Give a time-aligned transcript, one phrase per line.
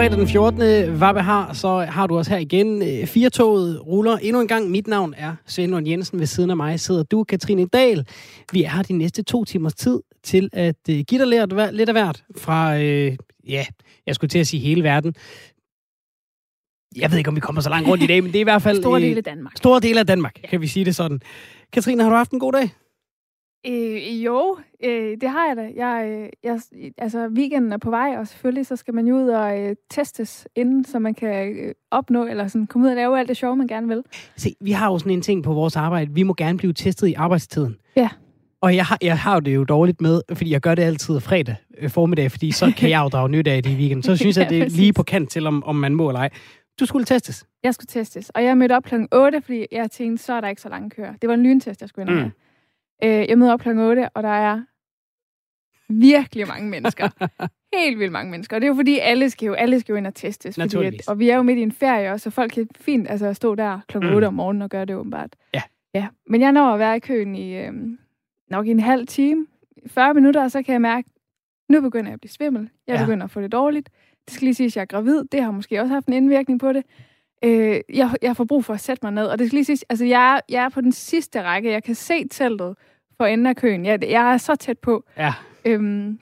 [0.00, 0.58] Fredag den 14.
[0.96, 2.82] Hvad har, så har du os her igen.
[2.82, 4.70] Øh, Firetoget ruller endnu en gang.
[4.70, 6.18] Mit navn er Svend Jensen.
[6.18, 8.06] Ved siden af mig sidder du, Katrine Dahl.
[8.52, 11.26] Vi er her de næste to timers tid til at uh, give dig
[11.72, 13.16] lidt, af hvert fra, uh,
[13.48, 13.66] ja,
[14.06, 15.14] jeg skulle til at sige hele verden.
[16.96, 18.44] Jeg ved ikke, om vi kommer så langt rundt i dag, men det er i
[18.44, 18.80] hvert fald...
[18.82, 19.56] Store dele af Danmark.
[19.56, 20.48] Store dele af Danmark, ja.
[20.48, 21.20] kan vi sige det sådan.
[21.72, 22.70] Katrine, har du haft en god dag?
[23.66, 25.70] Øh, jo, øh, det har jeg da.
[25.76, 26.60] Jeg, øh, jeg,
[26.98, 30.48] altså, weekenden er på vej, og selvfølgelig så skal man jo ud og øh, testes
[30.56, 33.56] inden, så man kan øh, opnå, eller sådan komme ud og lave alt det sjove,
[33.56, 34.02] man gerne vil.
[34.36, 36.14] Se, vi har jo sådan en ting på vores arbejde.
[36.14, 37.76] Vi må gerne blive testet i arbejdstiden.
[37.96, 38.08] Ja.
[38.60, 41.56] Og jeg har, jeg har det jo dårligt med, fordi jeg gør det altid fredag
[41.78, 44.02] øh, formiddag, fordi så kan jeg jo drage nyt af det i weekenden.
[44.02, 46.20] Så synes ja, jeg, det er lige på kant til, om, om man må eller
[46.20, 46.30] ej.
[46.80, 47.44] Du skulle testes.
[47.62, 48.94] Jeg skulle testes, og jeg mødte op kl.
[49.12, 51.12] 8, fordi jeg tænkte, så er der ikke så lang kør.
[51.22, 52.30] Det var en lyntest, jeg skulle ind mm.
[53.04, 53.68] Øh, jeg møder op kl.
[53.68, 54.60] 8, og der er
[55.88, 57.08] virkelig mange mennesker.
[57.78, 58.56] Helt vildt mange mennesker.
[58.56, 60.56] Og det er jo fordi, alle skal jo, alle skal jo ind og testes.
[60.56, 63.10] Fordi at, og vi er jo midt i en ferie også, så folk kan fint
[63.10, 63.96] altså, stå der kl.
[63.96, 64.24] 8 mm.
[64.24, 65.36] om morgenen og gøre det åbenbart.
[65.54, 65.62] Ja.
[65.94, 66.08] ja.
[66.26, 67.72] Men jeg når at være i køen i øh,
[68.50, 69.46] nok i en halv time,
[69.86, 71.10] 40 minutter, og så kan jeg mærke,
[71.68, 72.70] nu begynder jeg at blive svimmel.
[72.86, 73.04] Jeg ja.
[73.04, 73.90] begynder at få det dårligt.
[74.24, 75.24] Det skal lige sige, at jeg er gravid.
[75.32, 76.84] Det har måske også haft en indvirkning på det.
[77.44, 79.26] Øh, jeg, jeg får brug for at sætte mig ned.
[79.26, 81.70] Og det skal lige sige, altså jeg er, jeg er på den sidste række.
[81.70, 82.76] Jeg kan se teltet
[83.20, 83.86] for enden af køen.
[83.86, 85.04] Jeg, jeg er så tæt på.
[85.16, 85.34] Ja.
[85.64, 86.18] Øhm,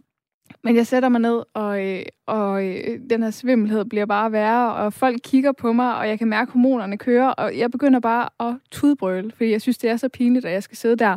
[0.64, 4.74] men jeg sætter mig ned, og, øh, og øh, den her svimmelhed bliver bare værre,
[4.74, 8.00] og folk kigger på mig, og jeg kan mærke, at hormonerne kører, og jeg begynder
[8.00, 11.16] bare at tudbrøle, fordi jeg synes, det er så pinligt, at jeg skal sidde der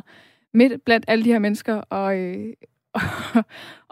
[0.53, 2.53] midt blandt alle de her mennesker, og, øh,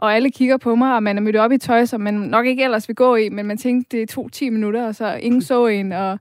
[0.04, 2.46] og alle kigger på mig, og man er mødt op i tøj, som man nok
[2.46, 5.42] ikke ellers vil gå i, men man tænkte, det tog 10 minutter, og så ingen
[5.42, 6.20] så en, og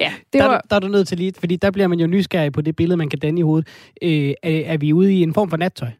[0.00, 0.60] Ja, det der, var...
[0.70, 2.96] der er du nødt til lige, fordi der bliver man jo nysgerrig på det billede,
[2.96, 3.68] man kan danne i hovedet.
[4.02, 5.90] Øh, er, er vi ude i en form for nattøj?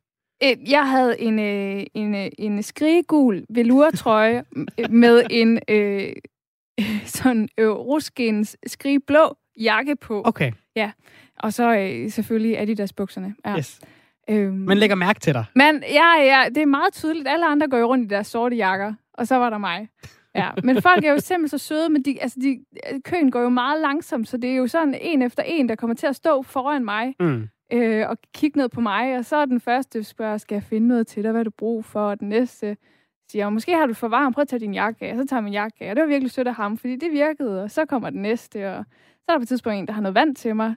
[0.43, 4.45] Øh, jeg havde en, øh, en, øh, en skrigegul velurtrøje
[4.91, 6.13] med en øh,
[7.19, 10.23] sådan øh, ruskens skrigblå jakke på.
[10.25, 10.53] Okay.
[10.77, 10.91] Ja,
[11.41, 13.35] og så øh, selvfølgelig Adidas bukserne.
[13.47, 13.59] Ja.
[13.59, 13.81] Yes.
[14.31, 15.45] Øhm, Man lægger mærke til dig.
[15.55, 17.29] Men ja, ja, det er meget tydeligt.
[17.29, 19.89] Alle andre går rundt i deres sorte jakker, og så var der mig.
[20.39, 22.65] Ja, men folk er jo simpelthen så søde, men de, altså de,
[23.05, 25.95] køen går jo meget langsomt, så det er jo sådan en efter en, der kommer
[25.95, 27.49] til at stå foran mig mm.
[27.73, 30.89] øh, og kigge ned på mig, og så er den første spørger, skal jeg finde
[30.89, 32.77] noget til dig, hvad du brug for, og den næste
[33.31, 35.41] siger, måske har du for varmt, prøv at tage din jakke af, og så tager
[35.41, 37.85] min jakke af, og det var virkelig sødt af ham, fordi det virkede, og så
[37.85, 38.85] kommer den næste, og
[39.15, 40.75] så er der på et tidspunkt en, der har noget vand til mig,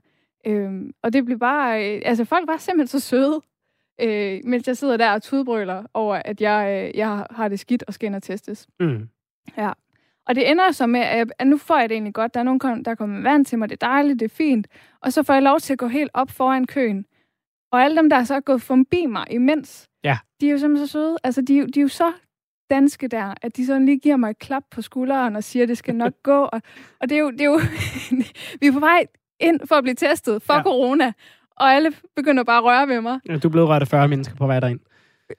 [0.48, 3.42] øhm, og det blev bare, øh, altså folk var simpelthen så søde,
[4.02, 7.84] øh, mens jeg sidder der og tudbrøler over, at jeg, øh, jeg har det skidt
[7.88, 8.68] og skal ind og testes.
[8.80, 9.10] Mm.
[9.58, 9.72] Ja.
[10.28, 11.00] Og det ender så med,
[11.40, 12.34] at nu får jeg det egentlig godt.
[12.34, 13.70] Der er nogen, der kommer vand til mig.
[13.70, 14.68] Det er dejligt, det er fint.
[15.02, 17.06] Og så får jeg lov til at gå helt op foran køen.
[17.72, 20.18] Og alle dem, der er så gået forbi mig imens, ja.
[20.42, 21.18] de er jo simpelthen så søde.
[21.24, 22.12] Altså, de, de er jo så
[22.70, 25.70] danske der, at de sådan lige giver mig et klap på skulderen og siger, at
[25.70, 26.44] det skal nok gå.
[26.44, 26.62] Og,
[27.02, 27.60] og det er jo, det er jo
[28.62, 29.06] vi er på vej
[29.40, 30.64] ind for at blive testet for ja.
[30.64, 31.14] corona,
[31.56, 33.20] og alle begynder bare at røre ved mig.
[33.30, 34.80] Ja, du er blevet rørt af 40 mennesker på vej derind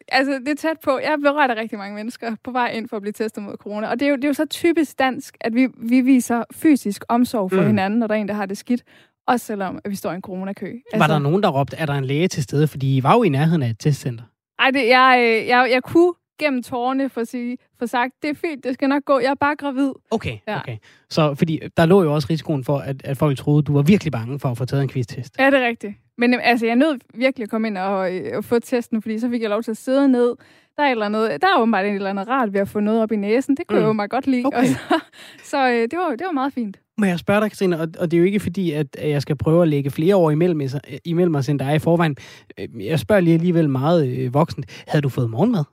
[0.08, 0.98] altså, det er tæt på.
[0.98, 3.90] Jeg berørt af rigtig mange mennesker på vej ind for at blive testet mod corona.
[3.90, 7.04] Og det er jo, det er jo så typisk dansk, at vi, vi viser fysisk
[7.08, 7.66] omsorg for mm.
[7.66, 8.82] hinanden, når der er en, der har det skidt.
[9.26, 10.66] Også selvom at vi står i en coronakø.
[10.66, 12.68] Altså, var der nogen, der råbte, er der en læge til stede?
[12.68, 14.24] Fordi I var jo i nærheden af et testcenter.
[14.58, 18.30] Ej, det, jeg, øh, jeg, jeg kunne gennem tårerne for at sige, for sagt, det
[18.30, 19.92] er fint, det skal nok gå, jeg er bare gravid.
[20.10, 20.56] Okay, ja.
[20.60, 20.76] okay.
[21.10, 24.12] Så fordi der lå jo også risikoen for, at, at folk troede, du var virkelig
[24.12, 25.38] bange for at få taget en quiz-test.
[25.38, 25.94] Ja, det er rigtigt.
[26.22, 29.28] Men altså, jeg nød virkelig at komme ind og, øh, og få testen, fordi så
[29.28, 30.34] fik jeg lov til at sidde ned.
[30.76, 33.02] Der er, eller andet, der er åbenbart et eller andet rart ved at få noget
[33.02, 33.56] op i næsen.
[33.56, 33.82] Det kunne mm.
[33.82, 34.44] jeg jo meget godt lide.
[34.46, 34.58] Okay.
[34.58, 35.00] Og så
[35.50, 36.80] så øh, det, var, det var meget fint.
[36.98, 39.36] Må jeg spørge dig, Christine, og, og det er jo ikke fordi, at jeg skal
[39.36, 40.68] prøve at lægge flere år imellem,
[41.04, 42.16] imellem os, end dig i forvejen.
[42.58, 44.84] Øh, jeg spørger lige alligevel meget øh, voksent.
[44.88, 45.64] Havde du fået morgenmad?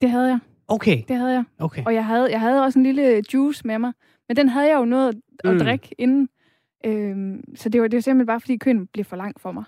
[0.00, 0.38] Det havde jeg.
[0.68, 1.02] Okay.
[1.08, 1.44] Det havde jeg.
[1.58, 1.82] Okay.
[1.86, 3.92] Og jeg havde, jeg havde også en lille juice med mig.
[4.28, 5.58] Men den havde jeg jo noget at mm.
[5.58, 6.28] drikke inden.
[6.86, 9.64] Øhm, så det var, det var simpelthen bare, fordi køen blev for lang for mig.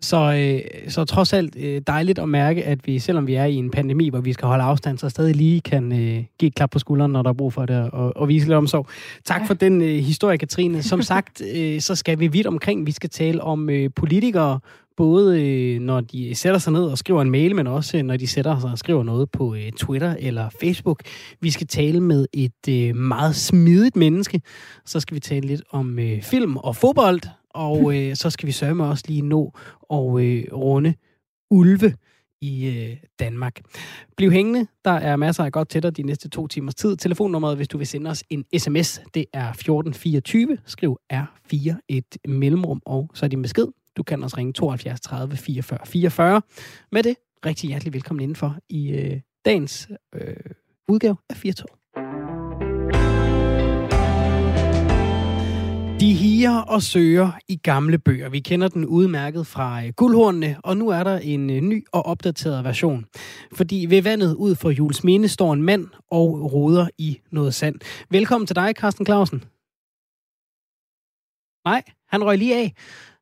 [0.00, 3.54] Så, øh, så trods alt øh, dejligt at mærke, at vi, selvom vi er i
[3.54, 6.70] en pandemi, hvor vi skal holde afstand, så stadig lige kan øh, give et klap
[6.70, 8.86] på skulderen, når der er brug for det, og, og vise lidt omsorg.
[9.24, 9.46] Tak ja.
[9.46, 10.82] for den øh, historie, Katrine.
[10.82, 12.86] Som sagt, øh, så skal vi vidt omkring.
[12.86, 14.60] Vi skal tale om øh, politikere,
[14.98, 18.16] både øh, når de sætter sig ned og skriver en mail, men også øh, når
[18.16, 21.02] de sætter sig og skriver noget på øh, Twitter eller Facebook.
[21.40, 24.40] Vi skal tale med et meget smidigt menneske.
[24.86, 29.04] Så skal vi tale lidt om film og fodbold, og så skal vi sørge også
[29.08, 29.52] lige nå
[29.82, 30.04] og
[30.52, 30.94] runde
[31.50, 31.94] ulve
[32.40, 33.60] i øh, Danmark.
[34.16, 34.66] Bliv hængende.
[34.84, 36.96] Der er masser af godt til dig de næste to timers tid.
[36.96, 40.58] Telefonnummeret, hvis du vil sende os en sms, det er 1424.
[40.66, 43.66] Skriv R4 et mellemrum, og så er din besked.
[43.98, 46.42] Du kan også ringe 72 30 44 44.
[46.92, 47.16] Med det,
[47.46, 50.36] rigtig hjertelig velkommen indenfor i øh, dagens øh,
[50.88, 51.68] udgave af Firtog.
[56.00, 58.28] De higer og søger i gamle bøger.
[58.28, 62.06] Vi kender den udmærket fra øh, guldhornene, og nu er der en øh, ny og
[62.06, 63.06] opdateret version.
[63.52, 67.74] Fordi ved vandet ud for Jules Minde står en mand og roder i noget sand.
[68.10, 69.44] Velkommen til dig, Carsten Clausen.
[71.64, 72.74] Nej, han røg lige af.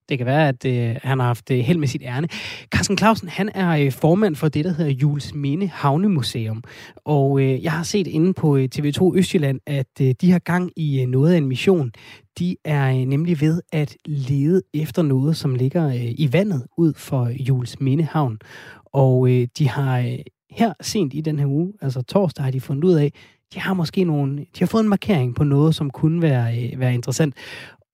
[0.09, 2.29] Det kan være, at øh, han har haft øh, held med sit ærne.
[2.71, 6.63] Carsten Clausen, han er øh, formand for det, der hedder Jules Minde Havnemuseum.
[7.05, 10.73] Og øh, jeg har set inde på øh, TV2 Østjylland, at øh, de har gang
[10.77, 11.93] i øh, noget af en mission.
[12.39, 16.95] De er øh, nemlig ved at lede efter noget, som ligger øh, i vandet ud
[16.95, 18.39] for Jules Minde Havn.
[18.85, 20.19] Og øh, de har øh,
[20.51, 23.13] her sent i den her uge, altså torsdag, har de fundet ud af,
[23.55, 26.81] de har måske nogle, de har fået en markering på noget, som kunne være, øh,
[26.81, 27.35] være interessant.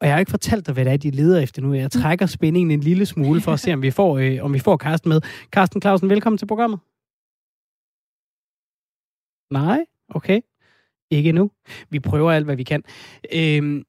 [0.02, 1.74] Og jeg har ikke fortalt dig, hvad det er, de leder efter nu.
[1.74, 4.58] Jeg trækker spændingen en lille smule for at se, om vi får, øh, om vi
[4.58, 5.20] får Carsten med.
[5.50, 6.80] Carsten Clausen, velkommen til programmet.
[9.50, 9.80] Nej?
[10.08, 10.40] Okay.
[11.10, 11.50] Ikke nu.
[11.90, 12.82] Vi prøver alt, hvad vi kan.
[13.32, 13.84] Øhm,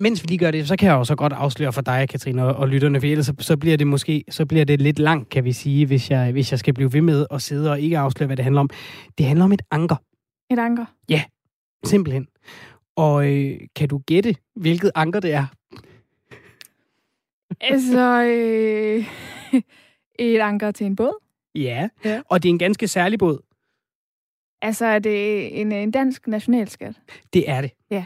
[0.00, 2.54] mens vi lige gør det, så kan jeg også godt afsløre for dig, Katrine, og,
[2.54, 5.44] og lytterne, for ellers så, så bliver det måske så bliver det lidt langt, kan
[5.44, 8.26] vi sige, hvis jeg, hvis jeg skal blive ved med at sidde og ikke afsløre,
[8.26, 8.70] hvad det handler om.
[9.18, 9.96] Det handler om et anker.
[10.50, 10.84] Et anker?
[11.08, 11.22] Ja,
[11.84, 12.26] simpelthen.
[12.96, 15.46] Og øh, kan du gætte, hvilket anker det er?
[17.60, 19.06] altså, øh,
[20.18, 21.22] et anker til en båd?
[21.54, 21.88] Ja.
[22.04, 23.38] ja, og det er en ganske særlig båd.
[24.62, 26.94] Altså, er det en, en dansk nationalskat?
[27.32, 27.70] Det er det.
[27.90, 28.04] Ja,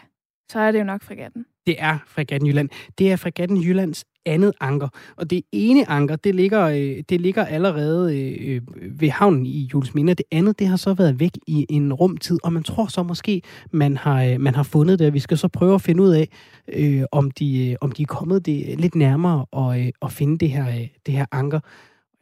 [0.50, 1.46] så er det jo nok fregatten.
[1.66, 2.68] Det er fregatten Jylland.
[2.98, 4.88] Det er fregatten Jyllands andet anker.
[5.16, 8.60] Og det ene anker, det ligger, øh, det ligger allerede øh,
[9.00, 10.14] ved havnen i Jules Minde.
[10.14, 13.42] Det andet, det har så været væk i en rumtid, og man tror så måske,
[13.70, 15.14] man har, øh, man har fundet det.
[15.14, 16.28] Vi skal så prøve at finde ud af,
[16.72, 20.50] øh, om, de, om de er kommet det lidt nærmere og, øh, og finde det
[20.50, 21.60] her, øh, det her anker.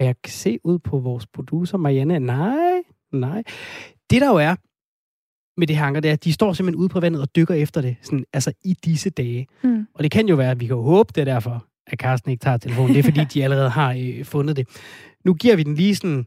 [0.00, 3.42] Og jeg kan se ud på vores producer, Marianne, nej, nej.
[4.10, 4.54] Det der jo er,
[5.56, 7.80] med det hanker, det er, at de står simpelthen ude på vandet og dykker efter
[7.80, 9.46] det, sådan, altså i disse dage.
[9.62, 9.86] Mm.
[9.94, 12.42] Og det kan jo være, at vi kan håbe, det er derfor, at Carsten ikke
[12.42, 12.94] tager telefonen.
[12.94, 14.68] Det er, fordi de allerede har øh, fundet det.
[15.24, 16.26] Nu giver vi den lige sådan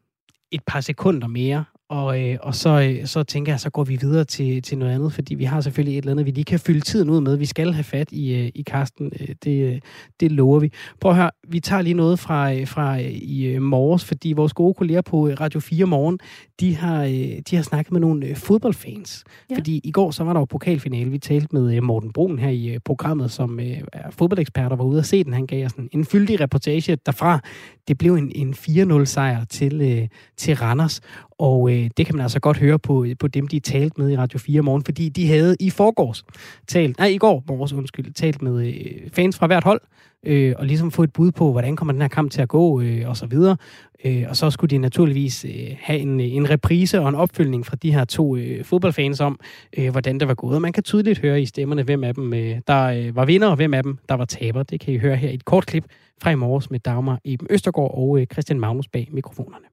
[0.51, 3.95] et par sekunder mere, og, øh, og så, øh, så tænker jeg, så går vi
[3.95, 6.60] videre til, til noget andet, fordi vi har selvfølgelig et eller andet, vi lige kan
[6.60, 7.38] fylde tiden ud med.
[7.38, 9.80] Vi skal have fat i, øh, i Karsten, øh, det, øh,
[10.19, 10.72] det lover vi.
[11.01, 14.34] Prøv at høre, vi tager lige noget fra, øh, fra øh, i øh, morges, fordi
[14.34, 16.19] vores gode kolleger på Radio 4 Morgen,
[16.60, 19.24] de har, øh, de har snakket med nogle øh, fodboldfans.
[19.50, 19.56] Ja.
[19.56, 21.12] Fordi i går så var der jo pokalfinale.
[21.12, 24.78] Vi talte med øh, Morten Brun her i øh, programmet, som øh, er fodboldekspert og
[24.78, 25.33] var ude at se den.
[25.33, 27.40] Han gav os en, en fyldig reportage derfra.
[27.88, 30.07] Det blev en, en 4-0 sejr til, øh,
[30.38, 31.01] til Randers.
[31.39, 34.10] Og øh, det kan man altså godt høre på, øh, på dem, de talte med
[34.10, 36.25] i Radio 4 morgen, fordi de havde i forgårs
[36.68, 39.81] talt, nej, i går morges, undskyld, talt med øh, fans fra hvert hold,
[40.25, 42.81] øh, og ligesom få et bud på, hvordan kommer den her kamp til at gå,
[42.81, 43.57] øh, og så videre.
[44.06, 47.66] Øh, og så skulle de naturligvis øh, have en, øh, en reprise og en opfølgning
[47.66, 49.40] fra de her to øh, fodboldfans om,
[49.78, 50.56] øh, hvordan det var gået.
[50.56, 53.48] Og man kan tydeligt høre i stemmerne, hvem af dem, øh, der øh, var vinder,
[53.48, 54.63] og hvem af dem, der var taber.
[54.63, 55.86] Det kan I høre her i et kort klip
[56.22, 59.66] fra i morges med Dagmar Eben Østergaard og øh, Christian Magnus bag mikrofonerne.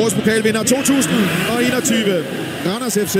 [0.00, 2.24] Årets pokalvinder 2021,
[2.66, 3.18] Randers FC.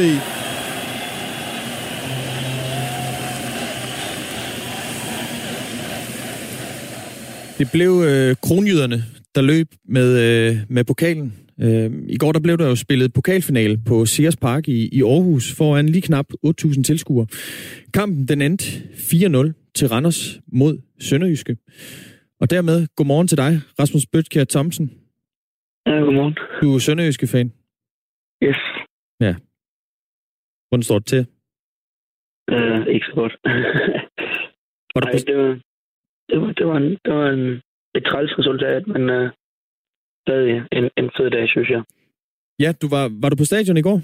[7.59, 9.05] Det blev øh, kronjyderne,
[9.35, 11.35] der løb med, øh, med pokalen.
[11.61, 15.53] Øh, I går der blev der jo spillet pokalfinale på Sears Park i, i Aarhus
[15.53, 17.27] foran lige knap 8.000 tilskuere.
[17.95, 21.57] Kampen den endte 4-0 til Randers mod Sønderjyske.
[22.41, 24.87] Og dermed, godmorgen til dig, Rasmus Bøtkjær Thomsen.
[25.87, 26.35] Ja, godmorgen.
[26.63, 27.49] Du er Sønderjyske fan?
[28.47, 28.61] Yes.
[29.27, 29.35] Ja.
[30.69, 31.23] Hvordan står det til?
[32.55, 33.35] Uh, ikke så godt.
[34.95, 35.51] var du Ej, det var,
[36.29, 37.45] det var, det var, en, det var en,
[37.97, 39.31] et træls resultat, men uh,
[40.25, 41.83] stadig en, en fed dag, synes jeg.
[42.63, 43.99] Ja, du var, var du på stadion i går?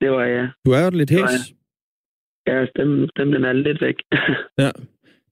[0.00, 0.50] Det var jeg.
[0.64, 1.34] Du er jo lidt hæs.
[2.46, 3.98] Ja, stemmen, stemmen er lidt væk.
[4.64, 4.70] ja.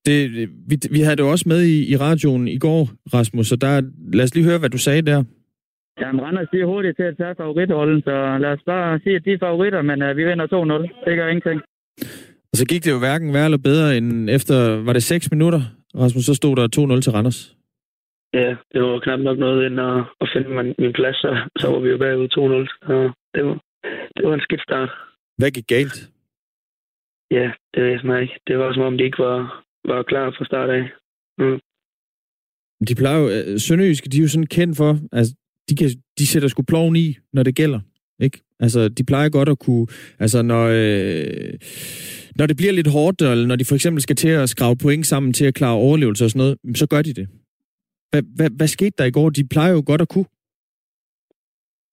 [0.07, 3.83] Det, vi, vi havde det også med i, i radioen i går, Rasmus, så der,
[4.13, 5.25] lad os lige høre, hvad du sagde der.
[6.01, 9.25] Jamen, Randers de er hurtigt til at tage favoritrollen, så lad os bare sige, at
[9.25, 11.05] de er favoritter, men uh, vi vinder 2-0.
[11.05, 11.61] Det gør ingenting.
[12.51, 15.61] Og så gik det jo hverken værre eller bedre, end efter, var det 6 minutter,
[15.95, 17.59] Rasmus, så stod der 2-0 til Randers.
[18.33, 21.71] Ja, det var knap nok noget ind at, at finde min, min plads, så, så
[21.73, 22.87] var vi jo bagud 2-0.
[22.87, 23.57] Så det var,
[24.17, 24.91] det var en skidt start.
[25.39, 25.97] Hvad gik galt?
[27.31, 28.41] Ja, det ved jeg ikke.
[28.47, 30.85] Det var som om, de ikke var, var klar fra start af.
[31.39, 31.61] Mm.
[32.89, 35.35] De plejer jo, Sønderjyske, de er jo sådan kendt for, altså,
[35.69, 37.81] de, kan, de sætter sgu ploven i, når det gælder.
[38.21, 38.41] Ikke?
[38.61, 39.87] Altså, de plejer godt at kunne,
[40.19, 41.53] altså når, øh,
[42.37, 45.07] når det bliver lidt hårdt, eller når de for eksempel skal til at skrave point
[45.07, 47.29] sammen til at klare overlevelse og sådan noget, så gør de det.
[48.11, 49.31] Hvad, hvad, hvad skete der i går?
[49.31, 50.29] De plejer jo godt at kunne.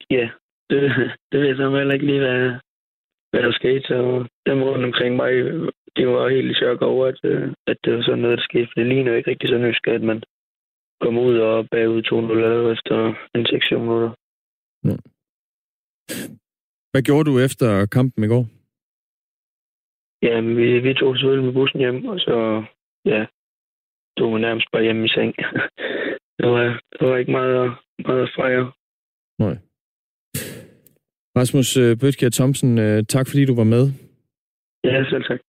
[0.10, 0.30] Ja,
[0.70, 0.82] det,
[1.32, 2.42] det ved jeg så heller ikke lige, hvad,
[3.32, 3.96] hvad der skete.
[4.00, 5.32] Og dem rundt omkring mig
[5.98, 8.68] de var helt i chok over, at, øh, at det var sådan noget, der skete.
[8.68, 10.24] For det ligner jo ikke rigtig så nysk, at man
[11.02, 12.96] kommer ud og bagud 2-0 allerede efter
[13.36, 14.12] en 6 minutter.
[16.92, 18.46] Hvad gjorde du efter kampen i går?
[20.26, 22.64] Jamen, vi, vi tog selvfølgelig med bussen hjem, og så,
[23.06, 23.26] ja,
[24.18, 25.36] tog vi nærmest bare hjem i seng.
[26.40, 27.76] der, var, der var ikke meget,
[28.06, 28.72] meget at fejre.
[29.40, 29.56] Nej.
[31.38, 33.84] Rasmus øh, Bøtkjær Thomsen, øh, tak fordi du var med.
[34.84, 35.40] Ja, selv tak.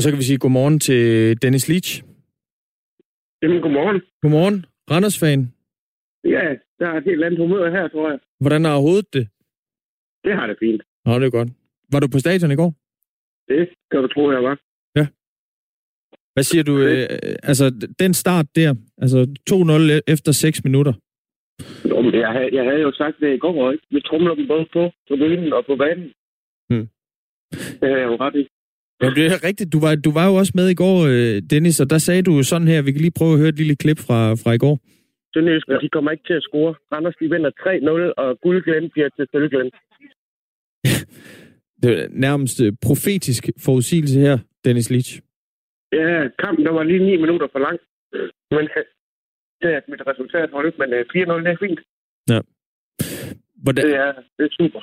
[0.00, 1.02] Og så kan vi sige godmorgen til
[1.42, 1.90] Dennis Leach.
[3.42, 4.00] Jamen, godmorgen.
[4.22, 5.40] Godmorgen, Randers-fan.
[6.24, 6.44] Ja,
[6.78, 8.18] der er et helt andet humør her, tror jeg.
[8.44, 9.24] Hvordan har hovedet det?
[10.24, 10.82] Det har det fint.
[11.04, 11.50] Nå, det er godt.
[11.92, 12.70] Var du på stadion i går?
[13.48, 14.56] Det kan du tro, jeg var.
[16.34, 16.74] Hvad siger du?
[16.78, 17.06] Øh,
[17.50, 17.64] altså,
[18.02, 19.18] den start der, altså
[19.50, 20.94] 2-0 efter 6 minutter.
[21.88, 23.84] Nå, men jeg, havde, jeg havde jo sagt det i går, ikke?
[23.90, 26.12] Vi trumler dem både på tribunen og på banen.
[26.70, 26.88] Hmm.
[27.80, 28.48] Det har jeg jo ret i.
[29.02, 29.72] Ja, det er rigtigt.
[29.72, 32.42] Du var, du var jo også med i går, øh, Dennis, og der sagde du
[32.42, 34.76] sådan her, vi kan lige prøve at høre et lille klip fra, fra i går.
[35.34, 35.78] Sønderjysk, ja.
[35.84, 36.74] de kommer ikke til at score.
[36.92, 39.70] Randers, de vinder 3-0, og guldglæden bliver til sølvglæden.
[41.82, 45.20] Det er nærmest øh, profetisk forudsigelse her, Dennis Leach.
[45.92, 47.78] Ja, kampen der var lige 9 minutter for lang.
[48.50, 48.84] Men øh,
[49.60, 51.80] det er mit resultat holdt, men øh, 4-0, det er fint.
[53.64, 54.80] Hvordan, Det er, det er super.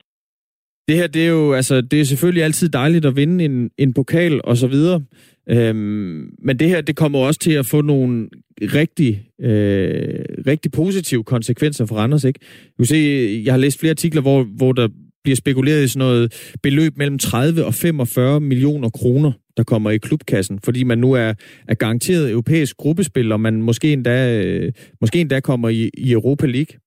[0.87, 3.93] Det her, det er jo, altså, det er selvfølgelig altid dejligt at vinde en, en
[3.93, 5.01] pokal og så videre.
[5.49, 8.29] Øhm, men det her, det kommer også til at få nogle
[8.61, 12.39] rigtig, øh, rigtig positive konsekvenser for Randers, ikke?
[12.77, 14.87] Du kan se, jeg har læst flere artikler, hvor, hvor der
[15.23, 19.97] bliver spekuleret i sådan noget beløb mellem 30 og 45 millioner kroner, der kommer i
[19.97, 21.33] klubkassen, fordi man nu er,
[21.67, 26.45] er garanteret europæisk gruppespil, og man måske endda, øh, måske endda kommer i, i Europa
[26.45, 26.79] League.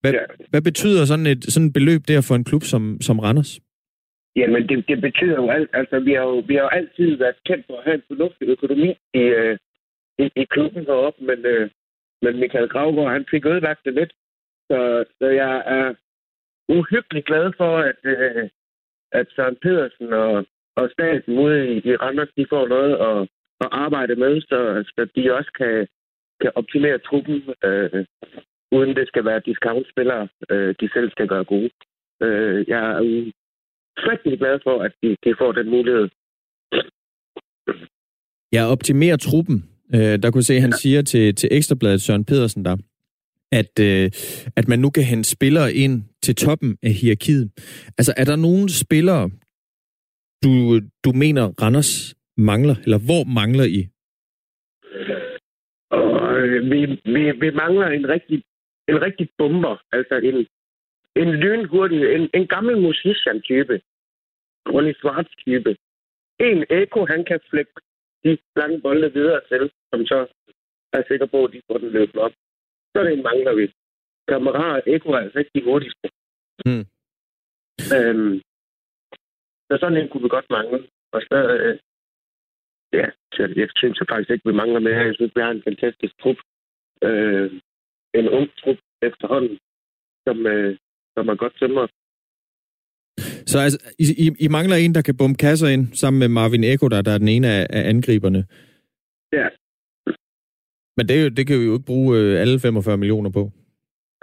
[0.00, 0.24] Hvad, Ja.
[0.50, 3.60] hvad betyder sådan et, sådan et beløb der for en klub som, som Randers?
[4.36, 5.70] Jamen, det, det betyder jo alt.
[5.72, 8.48] Altså, vi har jo, vi har jo altid været kendt for at have en fornuftig
[8.48, 9.58] økonomi i, øh,
[10.18, 11.70] i, i klubben heroppe, men, øh,
[12.22, 14.12] men Michael Gravgaard, han fik ødelagt det lidt.
[14.70, 15.94] Så, så jeg er
[16.68, 18.48] uhyggeligt glad for, at, øh,
[19.12, 23.28] at Søren Pedersen og, og staten ude i, i Randers, de får noget at,
[23.60, 24.58] at arbejde med, så,
[24.94, 25.86] så de også kan,
[26.40, 28.04] kan optimere truppen, øh,
[28.72, 31.70] uden det skal være discountspillere, øh, de selv skal gøre gode.
[32.22, 32.98] Øh, jeg er
[33.96, 36.08] rigtig glad for, at de, de får den mulighed.
[38.52, 39.64] Ja, optimere truppen.
[39.94, 42.76] Øh, der kunne se, at han siger til, til Ekstrabladet Søren Pedersen der,
[43.52, 44.10] at, øh,
[44.56, 47.50] at man nu kan hente spillere ind til toppen af hierarkiet.
[47.98, 49.30] Altså, er der nogle spillere,
[50.44, 52.76] du, du mener, Randers mangler?
[52.84, 53.80] Eller hvor mangler I?
[55.90, 56.80] Og øh, vi,
[57.14, 58.42] vi, vi mangler en rigtig,
[58.88, 59.76] en rigtig bomber.
[59.92, 60.36] Altså en,
[61.22, 63.80] en lynhurtig, en, en gammel musician-type.
[64.72, 65.76] Ronny Schwartz-type.
[66.40, 67.72] En Eko, han kan flække
[68.24, 70.18] de lange bolde videre til, som så
[70.92, 72.32] er sikker på, at de får den løbet op.
[72.90, 73.72] Så er det en mangler vi.
[74.28, 76.08] Kammerat Eko er altså ikke de hurtigste.
[76.64, 76.84] Hmm.
[77.96, 78.34] Øhm,
[79.68, 80.88] så sådan en kunne vi godt mangle.
[81.12, 81.78] Og så, øh,
[82.92, 85.06] ja, så jeg synes jeg faktisk ikke, vi mangler mere.
[85.08, 86.38] Jeg synes, vi har en fantastisk trup.
[87.02, 87.60] Øh,
[88.14, 89.58] en ung trup efterhånden,
[90.26, 90.76] som, øh,
[91.16, 91.90] som er godt tømret.
[93.46, 96.64] Så altså, I, I, I mangler en, der kan bombe kasser ind, sammen med Marvin
[96.64, 98.40] Eko, der, der er den ene af, af angriberne.
[99.32, 99.48] Ja.
[100.96, 103.42] Men det, er jo- det kan vi jo ikke bruge øh, alle 45 millioner på.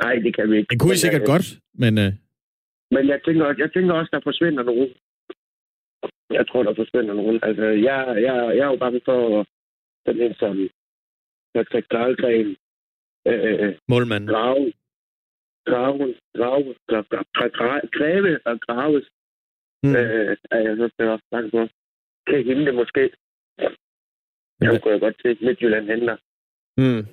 [0.04, 0.70] Nej, det kan vi ikke.
[0.72, 1.46] Det kunne I sikkert øh, godt,
[1.84, 1.94] men...
[2.04, 2.12] Øh,
[2.96, 4.89] Men jeg tænker, jeg tænker også, der forsvinder nogen.
[6.38, 7.39] Jeg tror, der forsvinder nogen.
[7.44, 9.20] Altså, jeg, jeg, jeg er jo bange for
[10.06, 10.56] sådan en som
[11.54, 12.50] Patrick Dahlgren,
[13.27, 14.29] øh, målmanden.
[14.29, 14.74] Grave,
[15.70, 16.05] Grave,
[16.39, 16.74] Grave,
[17.98, 19.08] Grave, og Graves,
[19.84, 19.96] Hmm.
[19.96, 21.63] øh, er jeg så også bange for.
[22.27, 23.01] Kan hende det måske.
[24.62, 26.17] Jeg kunne jeg godt se, at Midtjylland henter.
[26.79, 27.03] Hmm.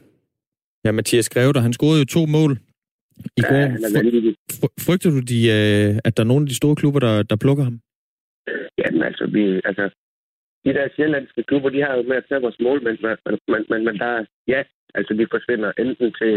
[0.85, 2.53] Ja, Mathias Greve, der, han scorede jo to mål
[3.39, 3.63] i Ja, går.
[4.59, 7.37] fry- Frygter du, de, øh, at der er nogle af de store klubber, der, der
[7.45, 7.77] plukker ham?
[8.81, 9.85] Jamen altså, vi, altså,
[10.65, 13.17] de der sjællandske klubber, de har jo med at tage vores målmænd, men,
[13.53, 14.61] men, men, men der er, ja,
[14.95, 16.33] altså de forsvinder enten til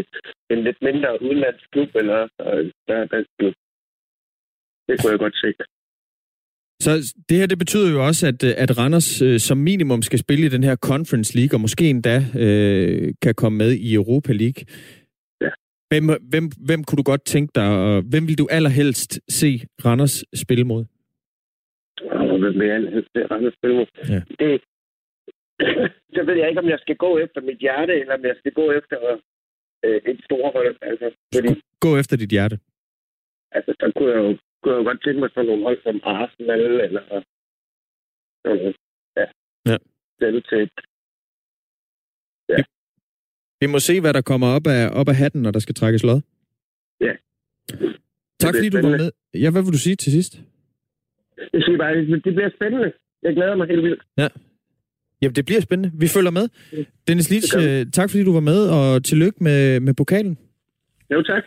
[0.50, 3.54] en lidt mindre udenlandsk klub, eller øh, der er dansk klub.
[4.88, 5.54] Det kunne jeg godt se.
[6.86, 6.92] Så
[7.30, 10.46] det her, det betyder jo også, at, øh, at Randers øh, som minimum skal spille
[10.46, 14.62] i den her Conference League, og måske endda øh, kan komme med i Europa League.
[15.42, 15.52] Ja.
[15.90, 19.50] Hvem, hvem, hvem kunne du godt tænke dig, og hvem vil du allerhelst se
[19.86, 20.86] Randers spille mod?
[22.12, 23.86] Og hvem vil jeg helst se Randers spille mod?
[24.10, 24.22] Ja.
[24.40, 24.62] Det,
[26.16, 28.52] så ved jeg ikke, om jeg skal gå efter mit hjerte, eller om jeg skal
[28.52, 28.98] gå efter
[29.86, 30.76] øh, et stort hold.
[30.82, 32.60] Altså, fordi Gå efter dit hjerte.
[33.52, 36.00] altså, der kunne jeg jo, kunne jeg jo godt tænke mig sådan nogle hold som
[36.04, 37.24] Arsenal, eller
[38.46, 38.74] Altså,
[39.18, 39.26] ja.
[39.72, 39.78] Ja.
[40.20, 40.70] Selvtæt.
[43.62, 46.04] Vi må se, hvad der kommer op af, op af hatten, når der skal trækkes
[46.04, 46.22] lod.
[47.02, 47.14] Ja.
[48.40, 49.12] Tak fordi bliver du var spændende.
[49.34, 49.42] med.
[49.44, 50.34] Ja, hvad vil du sige til sidst?
[51.54, 52.94] Jeg siger bare, det bliver spændende.
[53.22, 54.04] Jeg glæder mig helt vildt.
[55.22, 55.92] Jamen, det bliver spændende.
[56.00, 56.48] Vi følger med.
[57.08, 60.38] Dennis Litsch, øh, tak fordi du var med, og tillykke med, med pokalen.
[61.12, 61.44] Jo, tak.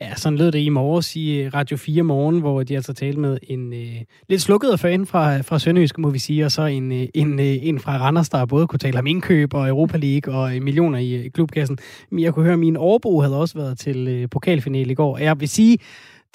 [0.00, 3.20] Ja, sådan lød det i morges i øh, Radio 4 morgen, hvor de altså talte
[3.20, 3.96] med en øh,
[4.28, 7.66] lidt slukket fan fra, fra Sønderjysk, må vi sige, og så en, øh, en, øh,
[7.66, 10.98] en fra Randers, der både kunne tale om indkøb og Europa League og øh, millioner
[10.98, 11.78] i øh, klubkassen.
[12.10, 15.14] Men jeg kunne høre, at min overbo havde også været til øh, pokalfinale i går.
[15.14, 15.78] Og jeg vil sige,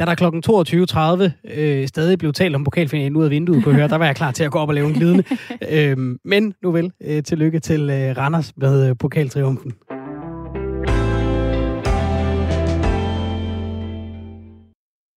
[0.02, 1.28] da der kl.
[1.54, 4.16] 22.30 øh, stadig blev talt om pokalfinalen ud af vinduet, kunne høre, der var jeg
[4.16, 5.24] klar til at gå op og lave en glidende.
[5.76, 9.74] øhm, men nu vel, øh, tillykke til øh, Randers med øh, pokaltriumfen.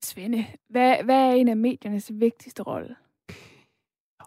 [0.05, 2.89] Svende, hvad, hvad er en af mediernes vigtigste rolle?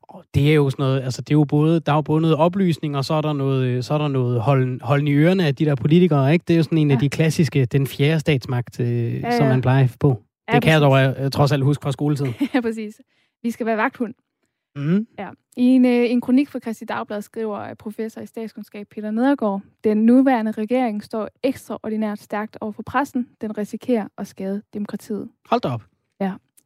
[0.03, 2.21] Og det er jo sådan noget, altså det er jo både, der er jo både
[2.21, 5.13] noget oplysning, og så er der noget, øh, så er der noget holden, holden i
[5.13, 6.43] ørerne af de der politikere, ikke?
[6.47, 6.95] Det er jo sådan en ja.
[6.95, 9.37] af de klassiske, den fjerde statsmagt, øh, ja, ja.
[9.37, 10.23] som man plejer på.
[10.47, 12.33] Det Ja, kan jeg dog øh, trods alt huske fra skoletiden.
[12.53, 13.01] ja, præcis.
[13.43, 14.13] Vi skal være vagthund.
[14.75, 15.07] Mm.
[15.19, 15.29] Ja.
[15.57, 19.61] I en, øh, en kronik for Christi Dagblad skriver øh, professor i statskundskab Peter Nedergaard,
[19.83, 23.27] den nuværende regering står ekstraordinært stærkt over for pressen.
[23.41, 25.29] Den risikerer at skade demokratiet.
[25.49, 25.81] Hold da op.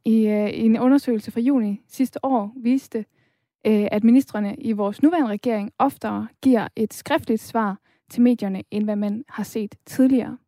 [0.04, 2.98] I, øh, I en undersøgelse fra juni sidste år viste,
[3.66, 7.78] øh, at ministerne i vores nuværende regering oftere giver et skriftligt svar
[8.10, 10.38] til medierne, end hvad man har set tidligere.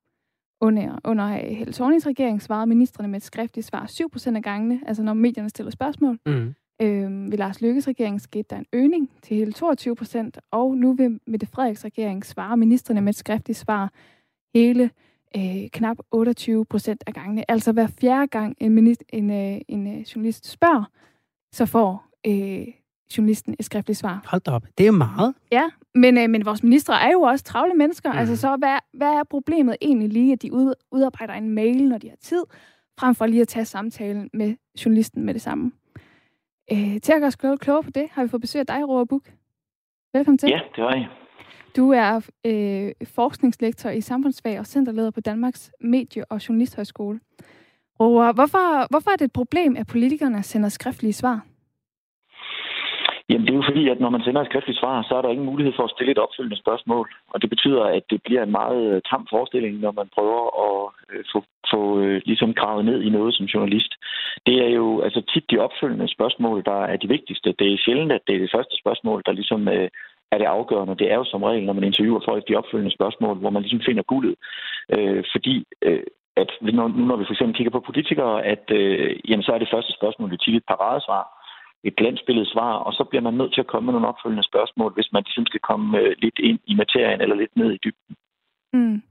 [0.61, 3.87] Under, under Helle Thornings regering svarede ministerne med et skriftligt svar
[4.33, 6.19] 7% af gangene, altså når medierne stiller spørgsmål.
[6.27, 6.55] Mm.
[6.83, 10.93] Øh, ved Lars Lykkes regering skete der en øgning til hele 22 procent, og nu
[10.93, 13.93] ved Mette Frederiks regering svarer ministerne med et skriftligt svar
[14.55, 14.91] hele
[15.37, 17.51] øh, knap 28 procent af gangene.
[17.51, 20.85] Altså hver fjerde gang en, minist- en, øh, en øh, journalist spørger,
[21.53, 22.67] så får øh,
[23.17, 24.23] journalisten et skriftligt svar.
[24.27, 24.65] Hold da op.
[24.79, 25.35] Det er meget.
[25.53, 25.65] Ja,
[25.95, 28.13] men, øh, men vores ministre er jo også travle mennesker.
[28.13, 28.19] Mm.
[28.19, 31.99] Altså så hvad, hvad er problemet egentlig lige, at de ud, udarbejder en mail, når
[31.99, 32.45] de har tid,
[32.99, 34.55] frem for lige at tage samtalen med
[34.85, 35.73] journalisten med det samme.
[36.73, 38.89] Øh, til at gøre os klogere, klogere på det, har vi fået besøg af dig,
[38.89, 39.33] Roar Buk.
[40.13, 40.49] Velkommen til.
[40.49, 41.09] Ja, det var jeg.
[41.77, 47.21] Du er øh, forskningslektor i samfundsfag og centerleder på Danmarks Medie- og Journalisthøjskole.
[48.01, 51.47] Roar, hvorfor, hvorfor er det et problem, at politikerne sender skriftlige svar?
[53.29, 55.35] Jamen, det er jo fordi, at når man sender et skriftligt svar, så er der
[55.35, 57.07] ingen mulighed for at stille et opfølgende spørgsmål.
[57.33, 60.79] Og det betyder, at det bliver en meget øh, tam forestilling, når man prøver at
[61.13, 61.39] øh, få,
[61.73, 63.93] få øh, ligesom gravet ned i noget som journalist.
[64.47, 67.55] Det er jo altså tit de opfølgende spørgsmål, der er de vigtigste.
[67.59, 69.69] Det er sjældent, at det er det første spørgsmål, der ligesom
[70.33, 70.99] er det afgørende.
[71.01, 73.81] Det er jo som regel, når man interviewer folk, de opfølgende spørgsmål, hvor man ligesom
[73.89, 74.35] finder guldet.
[74.95, 76.03] Øh, fordi øh,
[76.37, 79.59] at når, nu når vi for eksempel kigger på politikere, at øh, jamen, så er
[79.59, 81.44] det første spørgsmål jo tit et paradesvar
[81.85, 84.95] et glansbillede svar, og så bliver man nødt til at komme med nogle opfølgende spørgsmål,
[84.95, 88.17] hvis man ligesom skal komme øh, lidt ind i materien eller lidt ned i dybden.
[88.73, 89.03] Mm.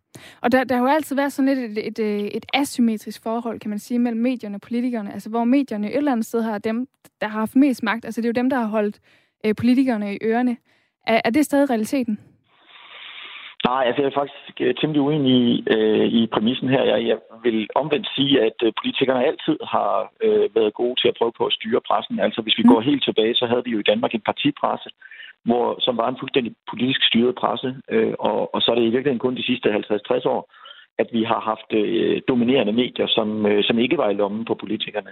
[0.41, 3.59] Og der, der har jo altid været sådan lidt et, et, et, et asymmetrisk forhold,
[3.59, 5.13] kan man sige, mellem medierne og politikerne.
[5.13, 6.87] Altså hvor medierne et eller andet sted har dem,
[7.21, 8.05] der har haft mest magt.
[8.05, 8.99] Altså det er jo dem, der har holdt
[9.45, 10.57] øh, politikerne i ørerne.
[11.07, 12.19] Er, er det stadig realiteten?
[13.69, 16.83] Nej, altså jeg er faktisk øh, temmelig uenig i, øh, i præmissen her.
[16.83, 21.17] Jeg, jeg vil omvendt sige, at øh, politikerne altid har øh, været gode til at
[21.19, 22.19] prøve på at styre pressen.
[22.19, 22.69] Altså hvis vi Mm.
[22.73, 24.89] går helt tilbage, så havde vi jo i Danmark en partipresse,
[25.45, 27.69] hvor, som var en fuldstændig politisk styret presse.
[27.89, 30.41] Øh, og, og så er det i virkeligheden kun de sidste 50-60 år,
[30.97, 34.55] at vi har haft øh, dominerende medier, som, øh, som ikke var i lommen på
[34.55, 35.11] politikerne.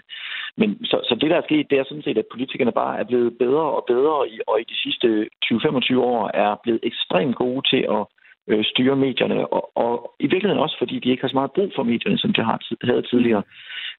[0.57, 3.03] Men så, så det, der er sket, det er sådan set, at politikerne bare er
[3.03, 7.61] blevet bedre og bedre, i, og i de sidste 20-25 år er blevet ekstremt gode
[7.71, 8.05] til at
[8.49, 11.71] øh, styre medierne, og, og i virkeligheden også, fordi de ikke har så meget brug
[11.75, 13.43] for medierne, som de har, havde tidligere.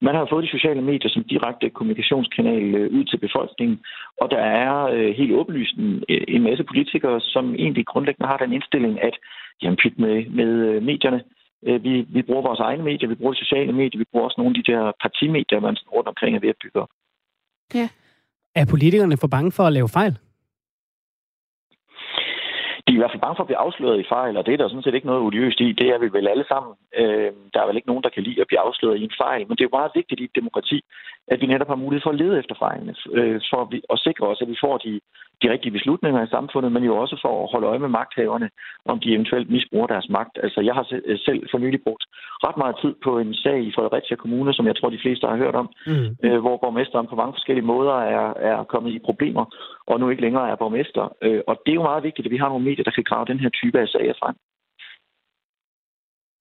[0.07, 3.79] Man har fået de sociale medier som direkte kommunikationskanal øh, ud til befolkningen,
[4.21, 8.53] og der er øh, helt åbenlyst en, en masse politikere, som egentlig grundlæggende har den
[8.53, 9.17] indstilling, at
[9.63, 11.21] jamen, pyt med, med øh, medierne.
[11.67, 14.39] Øh, vi, vi bruger vores egne medier, vi bruger de sociale medier, vi bruger også
[14.39, 16.89] nogle af de der partimedier, man sådan rundt omkring er ved at bygge op.
[18.55, 20.19] Er politikerne for bange for at lave fejl?
[22.93, 24.61] De er i hvert fald bange for at blive afsløret i fejl, og det er
[24.61, 25.73] der sådan set ikke noget odiøst i.
[25.81, 26.73] Det er vi vel alle sammen.
[27.01, 29.43] Øh, der er vel ikke nogen, der kan lide at blive afsløret i en fejl,
[29.47, 30.79] men det er jo meget vigtigt i et demokrati,
[31.33, 33.99] at vi netop har mulighed for at lede efter fejlene, øh, for at, vi, at
[33.99, 35.01] sikre os, at vi får de,
[35.43, 38.49] de rigtige beslutninger i samfundet, men jo også for at holde øje med magthaverne,
[38.93, 40.39] om de eventuelt misbruger deres magt.
[40.43, 42.05] Altså, jeg har se- selv for nylig brugt
[42.47, 45.37] ret meget tid på en sag i Fredericia Kommune, som jeg tror, de fleste har
[45.37, 46.09] hørt om, Mm.
[46.25, 49.45] øh, hvor borgmesteren på mange forskellige måder er, er kommet i problemer,
[49.87, 51.17] og nu ikke længere er borgmester.
[51.23, 53.27] Øh, og det er jo meget vigtigt, at vi har nogle medier, der kan grave
[53.27, 54.35] den her type af sager frem.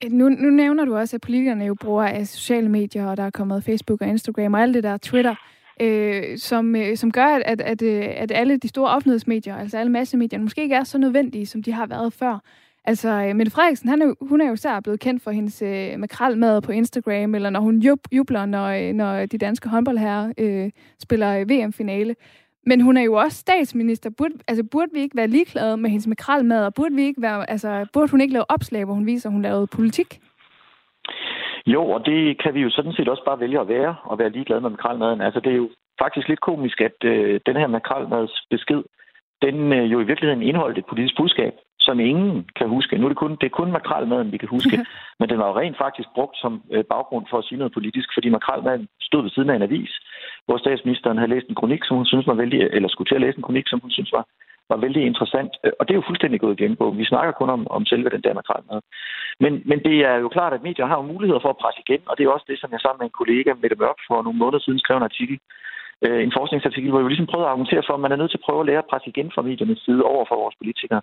[0.03, 3.23] Øh, nu, nu nævner du også, at politikerne jo bruger af sociale medier, og der
[3.23, 5.35] er kommet Facebook og Instagram og alt det der, Twitter.
[5.81, 9.77] øh, som, øh, som gør, at, at, at, øh, at alle de store offentlighedsmedier, altså
[9.77, 12.39] alle massemedierne, måske ikke er så nødvendige, som de har været før.
[12.85, 15.99] Altså, øh, Mette Frederiksen, han er hun er jo især blevet kendt for hendes øh,
[15.99, 17.79] makralmad på Instagram, eller når hun
[18.11, 22.15] jubler, når, når de danske håndboldherrer øh, spiller VM-finale.
[22.65, 24.09] Men hun er jo også statsminister.
[24.17, 27.49] Burde, altså, burde vi ikke være ligeglade med hendes makralmad, og burde, vi ikke være,
[27.49, 30.19] altså, burde hun ikke lave opslag, hvor hun viser, at hun lavede politik?
[31.67, 34.29] Jo, og det kan vi jo sådan set også bare vælge at være, og være
[34.29, 35.21] ligeglade med makralmaden.
[35.21, 35.69] Altså, det er jo
[36.03, 38.83] faktisk lidt komisk, at øh, den her makralmads besked,
[39.41, 41.53] den øh, jo i virkeligheden indeholdt et politisk budskab,
[41.87, 42.97] som ingen kan huske.
[42.97, 44.77] Nu er det kun, det er kun makralmaden, vi kan huske,
[45.19, 48.09] men den var jo rent faktisk brugt som øh, baggrund for at sige noget politisk,
[48.15, 49.93] fordi makralmaden stod ved siden af en avis,
[50.45, 53.21] hvor statsministeren havde læst en kronik, som hun synes var vældig, eller skulle til at
[53.21, 54.25] læse en kronik, som hun synes var,
[54.69, 55.51] var vældig interessant.
[55.63, 56.85] Øh, og det er jo fuldstændig gået igen på.
[57.01, 58.79] Vi snakker kun om, om selve den der makralmad.
[59.43, 62.01] Men, men det er jo klart, at medier har jo muligheder for at presse igen,
[62.09, 64.39] og det er også det, som jeg sammen med en kollega, Mette Mørk, for nogle
[64.43, 65.37] måneder siden skrev en artikel,
[66.05, 68.41] øh, en forskningsartikel, hvor vi ligesom prøvede at argumentere for, at man er nødt til
[68.41, 71.01] at prøve at lære at presse igen fra mediernes side over for vores politikere.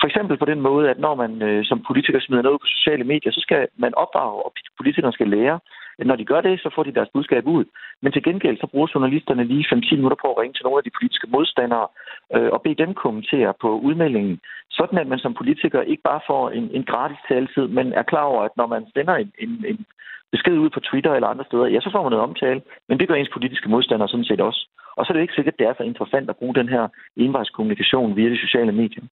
[0.00, 3.04] For eksempel på den måde, at når man øh, som politiker smider noget på sociale
[3.12, 5.58] medier, så skal man opdrage, og politikerne skal lære,
[5.98, 7.64] når de gør det, så får de deres budskab ud.
[8.02, 10.84] Men til gengæld, så bruger journalisterne lige 5-10 minutter på at ringe til nogle af
[10.84, 11.86] de politiske modstandere
[12.34, 16.50] øh, og bede dem kommentere på udmeldingen, sådan at man som politiker ikke bare får
[16.50, 19.86] en, en gratis taltid, men er klar over, at når man sender en, en, en
[20.32, 23.08] besked ud på Twitter eller andre steder, ja, så får man noget omtale, men det
[23.08, 24.68] gør ens politiske modstandere sådan set også.
[24.96, 26.88] Og så er det ikke sikkert, at det er så interessant at bruge den her
[27.16, 29.04] envejskommunikation via de sociale medier.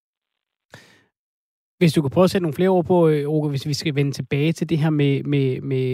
[1.85, 3.95] Hvis du kan prøve at sætte nogle flere ord på, øh, Roger, hvis vi skal
[3.95, 5.87] vende tilbage til det her med, med, med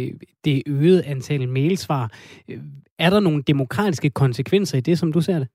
[0.44, 2.04] det øgede antal mailsvar.
[2.50, 2.58] Øh,
[2.98, 5.48] er der nogle demokratiske konsekvenser i det, som du ser det?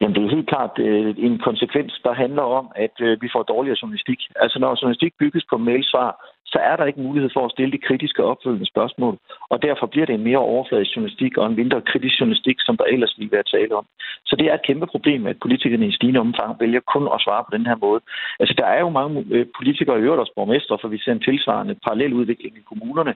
[0.00, 3.42] Jamen, det er helt klart øh, en konsekvens, der handler om, at øh, vi får
[3.42, 4.20] dårligere journalistik.
[4.42, 6.10] Altså, når journalistik bygges på mailsvar,
[6.56, 9.14] så er der ikke mulighed for at stille de kritiske opfølgende spørgsmål.
[9.52, 12.84] Og derfor bliver det en mere overfladisk journalistik og en mindre kritisk journalistik, som der
[12.94, 13.86] ellers ville være tale om.
[14.28, 17.44] Så det er et kæmpe problem, at politikerne i stigende omfang vælger kun at svare
[17.44, 18.00] på den her måde.
[18.40, 21.26] Altså, der er jo mange øh, politikere, i øvrigt også borgmestre, for vi ser en
[21.28, 23.14] tilsvarende parallel udvikling i kommunerne,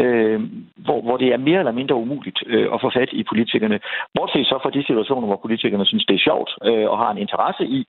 [0.00, 0.40] øh,
[0.84, 3.80] hvor, hvor det er mere eller mindre umuligt øh, at få fat i politikerne.
[4.14, 7.24] Bortset så fra de situationer, hvor politikerne synes, det er sjovt øh, og har en
[7.24, 7.80] interesse i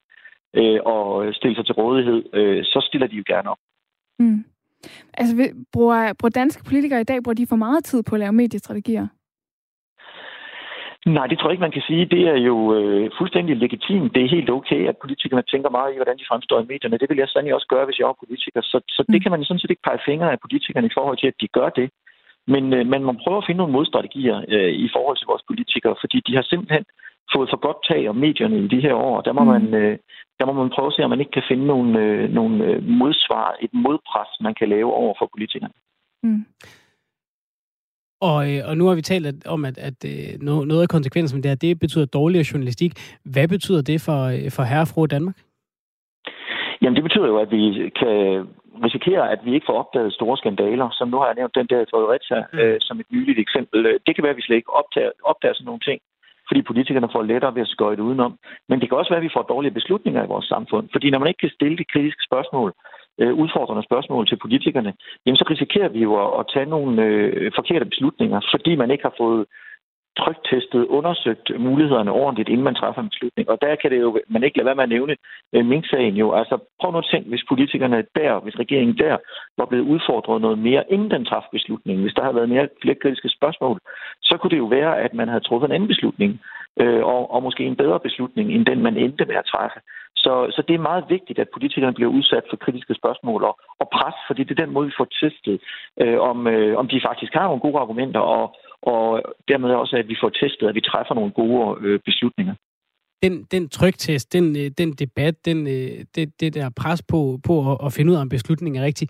[0.60, 3.62] øh, og stille sig til rådighed, øh, så stiller de jo gerne op.
[4.20, 4.44] Mm.
[5.14, 5.34] Altså,
[5.74, 9.08] bruger, bruger danske politikere i dag, bruger de for meget tid på at lave mediestrategier?
[11.06, 12.06] Nej, det tror jeg ikke, man kan sige.
[12.16, 14.14] Det er jo øh, fuldstændig legitimt.
[14.16, 16.98] Det er helt okay, at politikerne tænker meget i, hvordan de fremstår i medierne.
[16.98, 18.62] Det vil jeg sandelig også gøre, hvis jeg var politiker.
[18.62, 19.12] Så, så mm.
[19.14, 21.48] det kan man sådan set ikke pege fingre af politikerne i forhold til, at de
[21.58, 21.88] gør det.
[22.54, 25.96] Men øh, man må prøve at finde nogle modstrategier øh, i forhold til vores politikere,
[26.04, 26.86] fordi de har simpelthen
[27.36, 29.22] fået for godt tag om medierne i de her år.
[29.22, 29.50] Der må, mm.
[29.50, 29.98] man, øh,
[30.40, 32.84] der må man prøve at se, om man ikke kan finde nogle, øh, nogle øh,
[32.84, 35.74] modsvar, et modpres, man kan lave over for politikerne.
[36.24, 36.46] Mm.
[38.22, 38.38] Og,
[38.68, 40.00] og nu har vi talt om, at, at
[40.42, 42.92] noget af konsekvensen det her, det betyder dårligere journalistik.
[43.24, 44.20] Hvad betyder det for,
[44.56, 45.38] for herrefru Danmark?
[46.82, 48.48] Jamen, det betyder jo, at vi kan
[48.86, 51.86] risikere, at vi ikke får opdaget store skandaler, som nu har jeg nævnt den der
[51.92, 52.60] Fredericia mm.
[52.60, 54.00] øh, som et nyligt eksempel.
[54.06, 56.00] Det kan være, at vi slet ikke opdager, opdager sådan nogle ting
[56.50, 58.34] fordi politikerne får lettere ved at skøjte udenom.
[58.70, 61.20] Men det kan også være, at vi får dårlige beslutninger i vores samfund, fordi når
[61.20, 62.74] man ikke kan stille de kritiske spørgsmål,
[63.22, 64.94] øh, udfordrende spørgsmål til politikerne,
[65.26, 69.04] jamen så risikerer vi jo at, at tage nogle øh, forkerte beslutninger, fordi man ikke
[69.04, 69.46] har fået
[70.22, 73.50] trygtestet, undersøgt mulighederne ordentligt, inden man træffer en beslutning.
[73.50, 75.16] Og der kan det jo, man ikke lade være med at nævne
[75.54, 76.28] øh, Mink-sagen jo.
[76.40, 79.18] Altså prøv nu at tænke, hvis politikerne der, hvis regeringen der
[79.58, 83.02] var blevet udfordret noget mere, inden den træffede beslutningen, hvis der havde været mere flere
[83.02, 83.80] kritiske spørgsmål,
[84.22, 86.42] så kunne det jo være, at man havde truffet en anden beslutning,
[86.82, 89.80] øh, og, og måske en bedre beslutning, end den man endte med at træffe.
[90.24, 93.88] Så, så det er meget vigtigt, at politikerne bliver udsat for kritiske spørgsmål og, og
[93.96, 95.62] pres, fordi det er den måde, vi får testet,
[96.02, 100.08] øh, om, øh, om de faktisk har nogle gode argumenter, og, og dermed også, at
[100.08, 102.56] vi får testet, at vi træffer nogle gode øh, beslutninger.
[103.24, 107.72] Den, den trygtest, den, øh, den debat, den, øh, det, det der pres på, på
[107.72, 109.10] at, at finde ud af, om beslutningen er rigtig,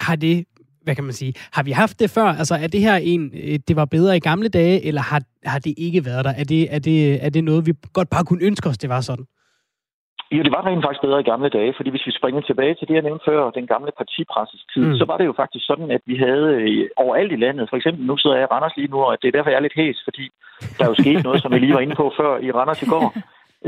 [0.00, 0.46] har det,
[0.82, 2.24] hvad kan man sige, har vi haft det før?
[2.24, 5.58] Altså er det her en, øh, det var bedre i gamle dage, eller har, har
[5.58, 6.30] det ikke været der?
[6.30, 9.00] Er det, er, det, er det noget, vi godt bare kunne ønske os, det var
[9.00, 9.26] sådan?
[10.32, 12.88] Jo, det var rent faktisk bedre i gamle dage, fordi hvis vi springer tilbage til
[12.88, 14.96] det, jeg nævnte før, den gamle partipresses tid, mm.
[14.98, 18.06] så var det jo faktisk sådan, at vi havde øh, overalt i landet, for eksempel
[18.06, 19.98] nu sidder jeg i Randers lige nu, og det er derfor, jeg er lidt hæs,
[20.04, 20.24] fordi
[20.76, 22.90] der er jo sket noget, som jeg lige var inde på før i Randers i
[22.94, 23.08] går.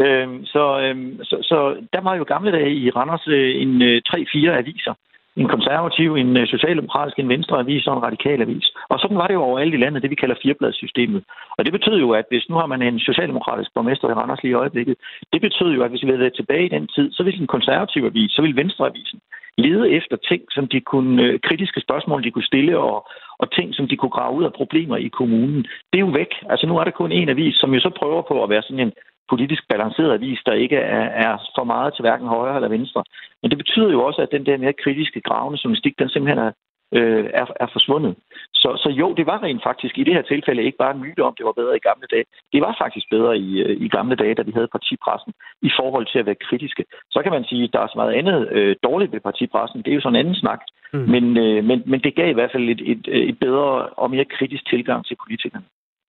[0.04, 4.02] Øhm, så, øhm, så, så der var jo gamle dage i Randers øh, en øh,
[4.08, 4.94] 3-4 aviser,
[5.36, 8.66] en konservativ, en øh, socialdemokratisk, en venstreavis og en radikal avis.
[8.88, 11.24] Og sådan var det jo overalt i landet, det vi kalder firebladssystemet.
[11.58, 14.52] Og det betød jo, at hvis nu har man en socialdemokratisk borgmester i Randers lige
[14.52, 14.96] i øjeblikket,
[15.32, 18.04] det betød jo, at hvis vi ville tilbage i den tid, så ville en konservativ
[18.04, 19.20] avis, så ville venstreavisen
[19.58, 23.74] lede efter ting, som de kunne, øh, kritiske spørgsmål, de kunne stille og, og ting,
[23.74, 26.32] som de kunne grave ud af problemer i kommunen, det er jo væk.
[26.50, 28.80] Altså nu er der kun en avis, som jo så prøver på at være sådan
[28.80, 28.92] en
[29.30, 33.04] politisk balanceret avis, der ikke er, er for meget til hverken højre eller venstre.
[33.42, 36.52] Men det betyder jo også, at den der mere kritiske, gravende journalistik, den simpelthen er,
[36.92, 38.14] øh, er, er forsvundet.
[38.54, 41.22] Så, så jo, det var rent faktisk i det her tilfælde ikke bare en myte
[41.24, 42.24] om, det var bedre i gamle dage.
[42.52, 46.06] Det var faktisk bedre i, øh, i gamle dage, da vi havde partipressen, i forhold
[46.06, 46.84] til at være kritiske.
[47.10, 49.82] Så kan man sige, at der er så meget andet øh, dårligt ved partipressen.
[49.82, 50.60] Det er jo sådan en anden snak.
[50.92, 50.98] Mm.
[50.98, 54.24] Men, øh, men, men det gav i hvert fald et, et, et bedre og mere
[54.24, 55.64] kritisk tilgang til politikerne.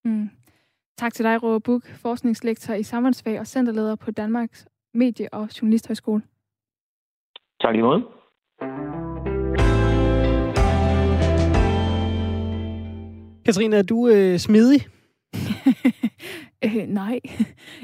[0.06, 0.30] Mm.
[0.98, 6.22] Tak til dig, Roger Buk, forskningslektor i samfundsfag og centerleder på Danmarks Medie- og Journalisthøjskole.
[7.62, 8.04] Tak i måde.
[13.46, 14.82] Katrine, er du øh, smidig?
[16.66, 17.20] øh, nej.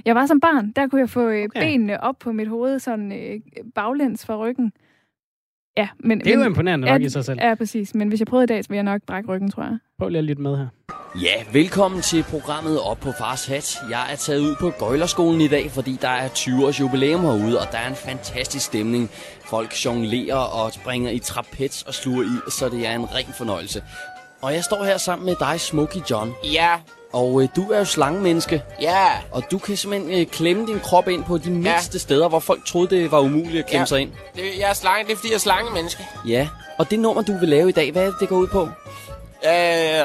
[0.06, 1.62] Jeg var som barn, der kunne jeg få øh, Okay.
[1.62, 3.40] benene op på mit hoved, sådan øh,
[3.76, 4.72] baglæns fra ryggen.
[5.78, 6.20] Ja, men...
[6.20, 7.40] Det er jo men, imponerende nok i sig selv.
[7.42, 7.96] Ja, præcis.
[7.96, 9.78] Men hvis jeg prøvede i dag, så ville jeg nok brække ryggen, tror jeg.
[10.00, 10.68] Prøv lige at lytte med her.
[11.22, 13.78] Ja, velkommen til programmet Op på Fars Hat.
[13.90, 17.60] Jeg er taget ud på Gøjlerskolen i dag, fordi der er 20 års jubilæum herude,
[17.60, 19.10] og der er en fantastisk stemning.
[19.46, 23.84] Folk jonglerer og springer i trapez og sluger i, så det er en ren fornøjelse.
[24.42, 26.32] Og jeg står her sammen med dig, Smokey John.
[26.54, 26.70] Ja,
[27.14, 31.08] Og øh, du er jo slangemenneske, ja, og du kan simpelthen øh, klemme din krop
[31.08, 33.86] ind på de mindste steder, hvor folk troede, det var umuligt at klemme Ja.
[33.86, 34.12] sig ind.
[34.36, 36.08] det, jeg er slange, det er fordi, jeg er slangemenneske.
[36.28, 36.48] Ja,
[36.78, 38.62] og det nummer, du vil lave i dag, hvad er det, det går ud på?
[39.46, 40.00] Øh,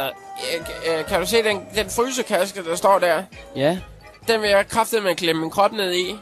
[0.99, 3.23] øh, kan du se den, den frysekaske, der står der?
[3.57, 3.79] Ja,
[4.29, 6.17] Den vil jeg kraftigt med klemme min krop ned i.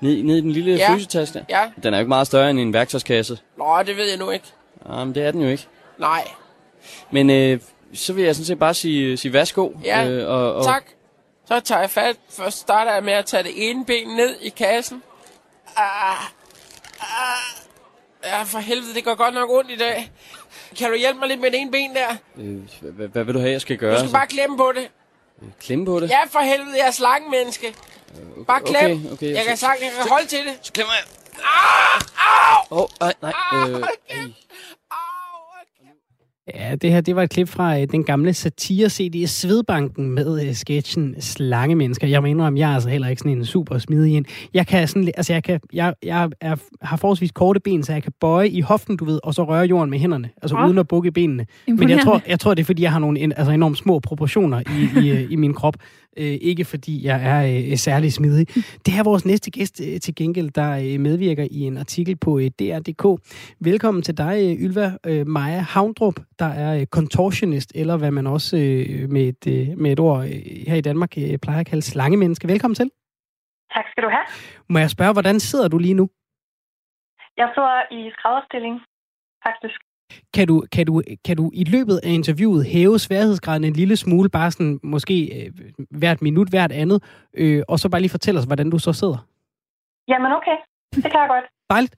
[0.00, 0.94] ned, ned i den lille Ja.
[0.94, 1.44] frysetaske.
[1.48, 3.38] Ja, Den er jo ikke meget større end en værktøjskasse.
[3.58, 4.44] nå, det ved jeg nu ikke.
[4.90, 5.66] Jamen, det er den jo ikke.
[5.98, 6.24] Nej,
[7.10, 7.60] Men øh,
[7.94, 9.70] så vil jeg sådan set bare sige, sige værsgo.
[9.84, 10.84] Ja, øh, og, og, tak.
[11.46, 12.16] Så tager jeg fat.
[12.30, 15.02] Først starter jeg med at tage det ene ben ned i kassen.
[15.76, 16.22] Ah,
[17.00, 17.06] ah.
[18.24, 20.12] Ja, for helvede, det går godt nok ondt i dag.
[20.78, 22.16] Kan du hjælpe mig lidt med det ene ben der?
[22.36, 23.94] Øh, hvad, hvad vil du have, jeg skal gøre?
[23.94, 24.90] Du skal bare klemme på det.
[25.38, 25.44] så?
[25.60, 26.10] Klemme på det?
[26.10, 27.74] Ja, for helvede, jeg er slangemenneske.
[28.46, 28.90] Bare klem.
[28.90, 29.34] Okay, okay.
[29.34, 30.58] Jeg kan sagtens, jeg kan holde til det.
[30.62, 31.04] så klemmer jeg.
[31.38, 32.00] Ah,
[32.70, 33.32] au, Åh, oh, nej, nej.
[33.54, 33.90] Øh, hold ej.
[34.10, 34.22] kæft.
[34.90, 34.98] au.
[36.54, 40.54] Ja, det her det var et klip fra øh, den gamle satire-CD Svedbanken med øh,
[40.54, 42.06] sketchen Slangemennesker.
[42.06, 44.26] Jeg må indrømme, jeg er altså heller ikke sådan en super smidig en.
[44.54, 48.02] Jeg kan sådan, altså jeg, kan, jeg, jeg er, har forholdsvis korte ben, så jeg
[48.02, 50.66] kan bøje i hoften, du ved, og så røre jorden med hænderne, altså Åh.
[50.66, 51.46] uden at bukke benene.
[51.68, 53.98] Men jeg tror, jeg tror, det er, fordi jeg har nogle en, altså enormt små
[53.98, 55.76] proportioner i, i, øh, i min krop.
[56.16, 57.40] Øh, ikke fordi jeg er
[57.70, 58.46] øh, særlig smidig.
[58.84, 62.16] Det her er vores næste gæst øh, til gengæld, der øh, medvirker i en artikel
[62.16, 63.04] på øh, DR.dk.
[63.60, 68.26] Velkommen til dig, øh, Ylva øh, Maja Havndrup, der er øh, contortionist, eller hvad man
[68.26, 70.30] også øh, med, et, øh, med et ord øh,
[70.68, 72.48] her i Danmark øh, plejer at kalde slangemenneske.
[72.48, 72.90] Velkommen til.
[73.74, 74.26] Tak skal du have.
[74.68, 76.08] Må jeg spørge, hvordan sidder du lige nu?
[77.36, 78.80] Jeg sidder i skrædderstilling,
[79.46, 79.87] faktisk.
[80.34, 84.28] Kan du, kan, du, kan du i løbet af interviewet hæve sværhedsgraden en lille smule,
[84.30, 85.52] bare sådan måske øh,
[85.90, 89.18] hvert minut, hvert andet, øh, og så bare lige fortælle os, hvordan du så sidder?
[90.08, 90.56] Jamen okay,
[90.94, 91.44] det kan jeg godt.
[91.74, 91.94] Dejligt.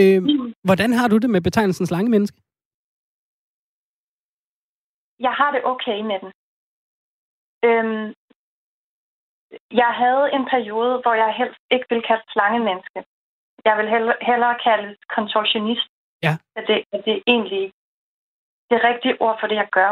[0.00, 0.22] Øh,
[0.64, 2.38] hvordan har du det med betegnelsen slangemenneske?
[5.26, 6.30] Jeg har det okay med den.
[7.68, 8.14] Øhm,
[9.82, 13.00] jeg havde en periode, hvor jeg helst ikke ville kalde slangemenneske.
[13.64, 13.88] Jeg vil
[14.28, 15.88] hellere, kalde contortionist.
[16.26, 16.34] Ja.
[16.58, 17.64] At det, at det er egentlig
[18.70, 19.90] det rigtige ord for det, jeg gør.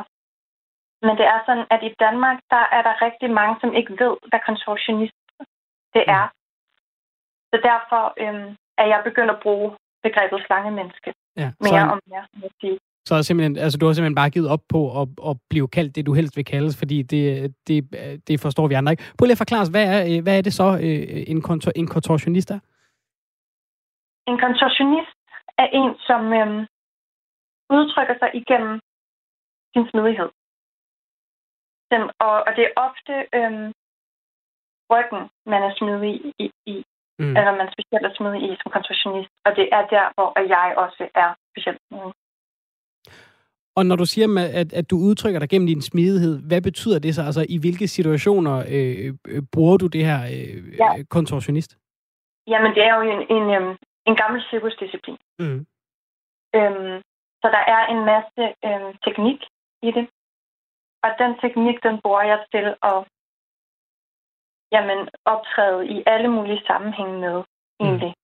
[1.06, 4.14] Men det er sådan, at i Danmark, der er der rigtig mange, som ikke ved,
[4.30, 5.18] hvad contortionist
[5.94, 6.24] det er.
[7.50, 9.68] Så derfor øhm, er jeg begyndt at bruge
[10.02, 12.78] begrebet slangemenneske Ja, mere så, og mere, jeg sige.
[13.08, 15.96] så er simpelthen, altså, du har simpelthen bare givet op på at, at blive kaldt
[15.96, 17.78] det, du helst vil kaldes, fordi det, det,
[18.28, 19.04] det forstår vi andre ikke.
[19.18, 21.72] Prøv lige at forklare os, hvad er, øh, hvad er det så, øh, en, kontor,
[21.76, 22.60] en kontortionist er?
[24.30, 25.19] En contortionist
[25.62, 26.60] er en, som øhm,
[27.76, 28.74] udtrykker sig igennem
[29.72, 30.30] sin smidighed.
[31.92, 33.68] Dem, og, og det er ofte øhm,
[34.92, 36.84] ryggen, man er smidig i, i
[37.22, 37.36] Mm.
[37.36, 39.30] eller man specielt er smidig i som contortionist.
[39.46, 42.12] Og det er der, hvor jeg også er specielt smidig.
[43.76, 44.26] Og når du siger,
[44.60, 47.22] at, at du udtrykker dig gennem din smidighed, hvad betyder det så?
[47.22, 50.96] Altså, i hvilke situationer øh, øh, bruger du det her øh, Ja.
[50.96, 51.02] ja.
[51.10, 51.78] kontortionist?
[52.46, 53.76] Jamen, det er jo en, en, øhm,
[54.08, 55.18] en gammel cirkusdisciplin.
[55.38, 55.60] Mm.
[56.56, 56.96] Øhm,
[57.42, 59.40] så der er en masse øhm, teknik
[59.82, 60.06] i det.
[61.04, 62.98] Og den teknik, den bruger jeg til at
[64.72, 67.42] jamen, optræde i alle mulige sammenhænge med,
[67.80, 68.14] egentlig.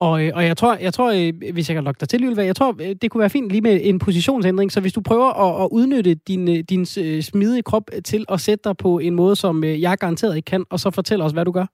[0.00, 2.42] Og, øh, og jeg tror, jeg tror øh, hvis jeg kan lokke dig til, Ylva,
[2.44, 4.72] jeg tror, øh, det kunne være fint lige med en positionsændring.
[4.72, 6.86] Så hvis du prøver at, at udnytte din, din
[7.22, 10.78] smidige krop til at sætte dig på en måde, som jeg garanteret ikke kan, og
[10.80, 11.66] så fortælle os, hvad du gør.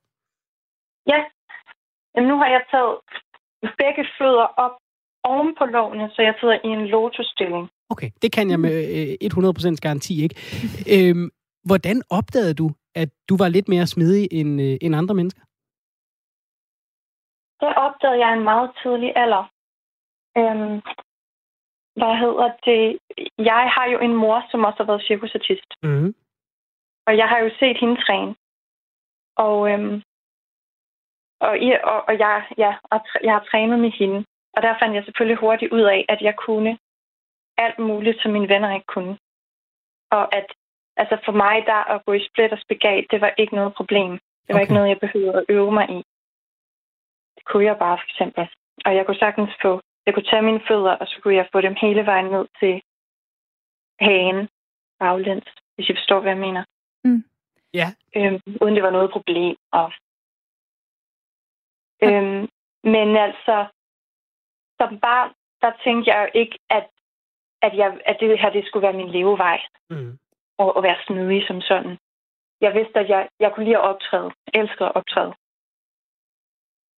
[1.07, 1.21] Ja,
[2.15, 2.99] Jamen, nu har jeg taget
[3.83, 4.75] begge fødder op
[5.25, 7.71] oven på lårene, så jeg sidder i en lotusstilling.
[7.91, 9.29] Okay, det kan jeg med øh,
[9.75, 10.37] 100% garanti ikke.
[10.95, 11.31] øhm,
[11.69, 15.43] hvordan opdagede du, at du var lidt mere smidig end, øh, end andre mennesker?
[17.61, 19.45] Det opdagede jeg i en meget tidlig alder.
[20.39, 20.77] Øhm,
[21.99, 22.99] hvad hedder det?
[23.39, 25.71] Jeg har jo en mor, som også har været cirkusartist.
[25.83, 26.15] Mm-hmm.
[27.07, 28.35] Og jeg har jo set hende træne.
[29.37, 30.03] Og, øhm,
[31.47, 34.25] og, i, og, og jeg, ja, og jeg har trænet med hende.
[34.55, 36.79] Og der fandt jeg selvfølgelig hurtigt ud af, at jeg kunne
[37.59, 39.19] alt muligt, som mine venner ikke kunne.
[40.11, 40.47] Og at
[40.97, 44.11] altså for mig, der at gå i split og spagat, det var ikke noget problem.
[44.45, 44.63] Det var Okay.
[44.63, 45.99] ikke noget, jeg behøvede at øve mig i.
[47.37, 48.49] Det kunne jeg bare, for eksempel.
[48.85, 51.61] Og jeg kunne sagtens få, jeg kunne tage mine fødder, og så kunne jeg få
[51.61, 52.83] dem hele vejen ned til
[54.01, 54.49] hagen
[54.99, 56.65] baglæns, hvis I forstår, hvad jeg mener.
[57.05, 57.25] Mm.
[57.75, 57.89] Ja.
[58.17, 59.57] Øhm, uden det var noget problem.
[59.73, 59.93] Og,
[62.07, 62.49] øhm,
[62.85, 63.67] men altså,
[64.81, 66.87] som barn, der tænkte jeg jo ikke, at,
[67.63, 69.61] at, jeg, at det her det skulle være min levevej
[69.91, 70.19] Mm.
[70.59, 71.99] og at være smidig som sådan.
[72.61, 74.31] Jeg vidste, at jeg, jeg kunne lide at optræde.
[74.47, 75.35] Jeg elskede at optræde.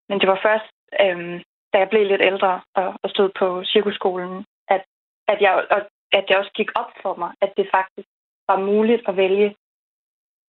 [0.08, 4.44] Men det var først, øhm, da jeg blev lidt ældre og, og stod på cirkusskolen,
[4.68, 4.84] at,
[5.28, 5.80] at, jeg, og,
[6.12, 8.08] at det også gik op for mig, at det faktisk
[8.48, 9.56] var muligt at vælge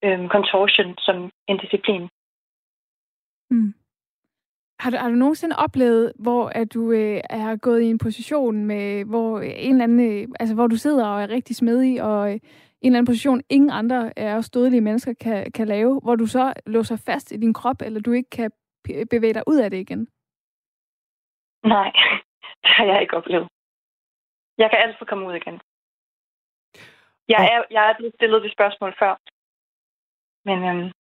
[0.04, 2.10] øhm, contortion som en disciplin.
[3.50, 3.74] Mm.
[4.80, 8.66] Har du, har du nogensinde oplevet, hvor at du øh, er gået i en position
[8.66, 12.30] med, hvor en eller anden, øh, altså hvor du sidder og er rigtig smedig, og
[12.30, 12.40] øh, en
[12.82, 16.54] eller anden position, ingen andre er også dødelige mennesker kan, kan lave, hvor du så
[16.66, 18.52] låser fast i din krop, eller du ikke kan
[19.10, 20.08] bevæge dig ud af det igen?
[21.64, 21.92] Nej,
[22.64, 23.48] det har jeg ikke oplevet.
[24.58, 25.62] Jeg kan altid komme ud igen.
[27.28, 29.14] Jeg er, jeg er blevet stillet de spørgsmål før.
[30.48, 30.92] Men øhm,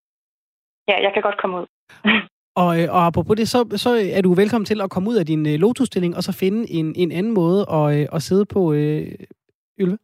[0.87, 1.67] ja, jeg kan godt komme ud.
[2.55, 5.25] Og, øh, og apropos det, så, så er du velkommen til at komme ud af
[5.25, 8.73] din øh, lotusstilling og så finde en, en anden måde at, øh, at sidde på,
[8.73, 9.07] øh,
[9.79, 9.97] Ylve.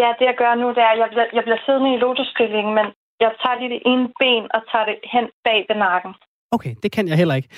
[0.00, 2.74] Ja, det jeg gør nu, det er, at jeg bliver, jeg bliver siddende i lotusstillingen,
[2.74, 2.86] men
[3.20, 6.12] jeg tager lige det ene ben og tager det hen bag ved nakken.
[6.50, 7.48] Okay, det kan jeg heller ikke.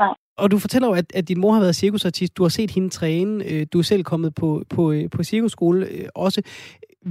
[0.00, 0.14] Nej.
[0.38, 2.36] Og du fortæller jo, at, at din mor har været cirkusartist.
[2.36, 3.44] Du har set hende træne.
[3.44, 6.42] øh, Du er selv kommet på, på, øh, på cirkusskole også.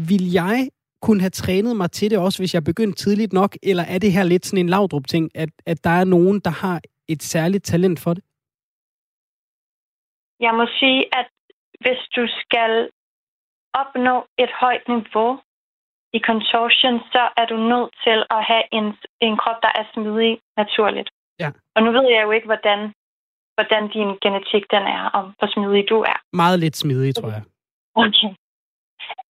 [0.10, 0.70] Vil jeg
[1.02, 3.52] kunne have trænet mig til det også, hvis jeg begyndte tidligt nok?
[3.64, 6.82] Eller er det her lidt sådan en lavdrup-ting, at, at der er nogen, der har
[7.08, 8.24] et særligt talent for det?
[10.40, 11.28] Jeg må sige, at
[11.84, 12.90] hvis du skal
[13.82, 15.32] opnå et højt niveau
[16.18, 18.86] i consortium, så er du nødt til at have en,
[19.28, 21.10] en krop, der er smidig naturligt.
[21.40, 21.50] Ja.
[21.76, 22.80] Og nu ved jeg jo ikke, hvordan,
[23.56, 26.18] hvordan din genetik den er, om hvor smidig du er.
[26.34, 27.44] Meget lidt smidig, tror jeg.
[27.96, 28.32] Okay.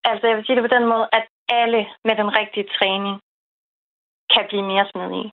[0.10, 3.22] Altså, jeg vil sige det på den måde, at alle med den rigtige træning
[4.34, 5.32] kan blive mere smidige.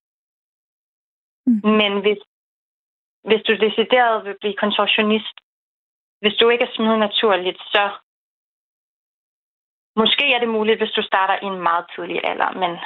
[1.46, 1.61] Mm.
[1.81, 2.20] Men hvis,
[3.29, 5.37] hvis du decideret vil blive kontorsionist,
[6.20, 7.83] hvis du ikke er smidig naturligt, så
[9.96, 12.79] måske er det muligt, hvis du starter i en meget tidlig alder, men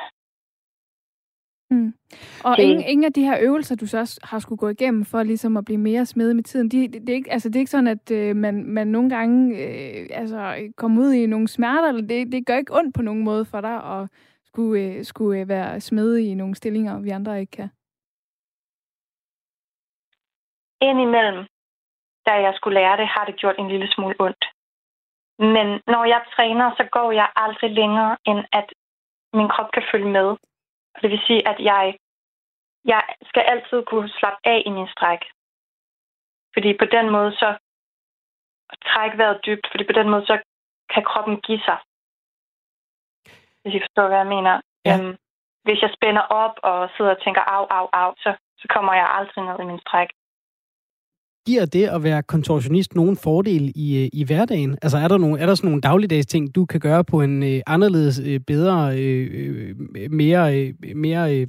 [1.70, 1.94] Mm.
[2.44, 5.04] Og Det- ingen, ingen af de her øvelser, du så også har skulle gå igennem
[5.04, 7.56] for ligesom at blive mere smidig med tiden, de, det, det, er ikke, altså, det
[7.56, 11.48] er ikke sådan, at øh, man, man nogle gange øh, altså, kommer ud i nogle
[11.48, 14.08] smerter, eller det, det gør ikke ondt på nogen måde for dig at
[14.44, 17.68] skulle, øh, skulle øh, være smidig i nogle stillinger, vi andre ikke kan.
[20.80, 21.46] indimellem,
[22.26, 24.44] da jeg skulle lære det, har det gjort en lille smule ondt.
[25.38, 28.66] Men når jeg træner, så går jeg aldrig længere, end at
[29.34, 30.28] min krop kan følge med.
[30.98, 31.98] Og det vil sige, at jeg,
[32.84, 35.22] jeg skal altid kunne slappe af i min stræk.
[36.54, 37.48] Fordi på den måde så
[38.88, 40.36] træk vejret dybt, fordi på den måde så
[40.94, 41.78] kan kroppen give sig.
[43.62, 44.60] Hvis I forstår, hvad jeg mener.
[44.84, 44.94] Ja.
[44.98, 45.16] Øhm,
[45.64, 48.30] hvis jeg spænder op og sidder og tænker af, af, af, så,
[48.60, 50.10] så kommer jeg aldrig ned i min stræk.
[51.48, 54.72] Giver det at være kontorsionist nogen fordel i, øh, i hverdagen?
[54.84, 57.34] Altså er der, nogle, er der sådan nogle dagligdags ting, du kan gøre på en
[57.50, 59.76] øh, anderledes, øh, bedre, øh, øh,
[60.22, 60.68] mere, øh,
[61.04, 61.46] mere øh,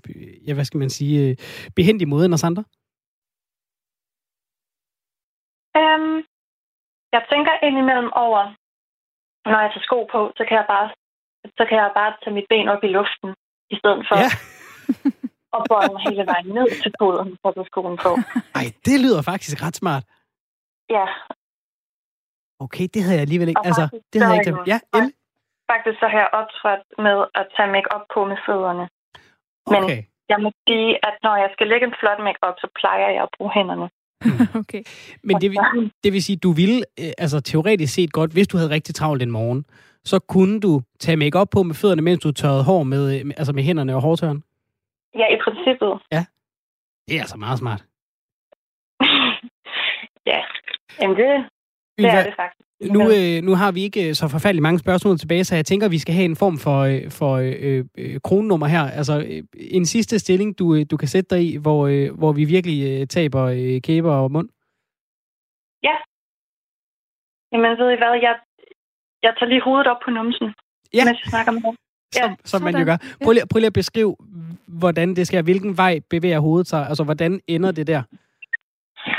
[0.48, 1.36] ja, hvad skal man sige, øh,
[1.76, 2.64] behendig måde end os andre?
[5.80, 6.18] Øhm,
[7.16, 8.42] jeg tænker indimellem over,
[9.52, 10.88] når jeg tager sko på, så kan jeg bare,
[11.58, 13.30] så kan jeg bare tage mit ben op i luften,
[13.74, 14.30] i stedet for Ja.
[15.56, 18.12] at bøje mig hele vejen ned til foden for at skoen på.
[18.60, 20.04] Ej, det lyder faktisk ret smart.
[20.98, 21.06] Ja,
[22.66, 23.62] Okay, det havde jeg alligevel ikke.
[23.62, 24.68] Og Altså, faktisk, det havde jeg ikke glemt.
[24.74, 25.16] Ja, endelig.
[25.72, 28.86] faktisk så har jeg optrådt med at tage make op på med fødderne.
[29.72, 30.02] Men Okay.
[30.32, 33.22] jeg må sige, at når jeg skal lægge en flot make op, så plejer jeg
[33.28, 33.88] at bruge hænderne.
[34.62, 34.84] okay.
[35.28, 38.58] Men det, vil- det vil sige, du ville, øh, altså teoretisk set godt, hvis du
[38.58, 39.66] havde rigtig travlt en morgen,
[40.12, 43.26] så kunne du tage make op på med fødderne, mens du tørrede hår med, øh,
[43.26, 44.44] med- altså med hænderne og hårtørren.
[45.16, 45.92] Ja, i princippet.
[47.08, 47.82] Det er altså meget smart.
[50.32, 50.40] ja,
[51.02, 51.50] Jamen, det, det
[52.00, 52.70] Ylva, er det faktisk.
[52.96, 55.86] Nu, øh, nu har vi ikke øh, så forfærdeligt mange spørgsmål tilbage, så jeg tænker,
[55.86, 58.84] at vi skal have en form for, øh, for øh, øh, kronenummer her.
[59.00, 59.44] Altså øh,
[59.78, 62.80] en sidste stilling, du, øh, du kan sætte dig i, hvor, øh, hvor vi virkelig
[63.02, 64.50] øh, taber øh, kæber og mund.
[65.88, 65.96] Ja.
[67.52, 68.14] Jamen, ved I hvad?
[68.28, 68.36] Jeg,
[69.24, 70.48] jeg tager lige hovedet op på numsen,
[70.94, 71.06] Ja.
[71.06, 71.76] mens jeg snakker med jer.
[72.12, 72.98] Som, som man jo gør.
[73.24, 74.16] Prøv lige, prøv lige at beskrive,
[74.82, 75.42] hvordan det sker.
[75.42, 76.82] Hvilken vej bevæger hovedet sig?
[76.90, 78.02] Altså, hvordan ender det der?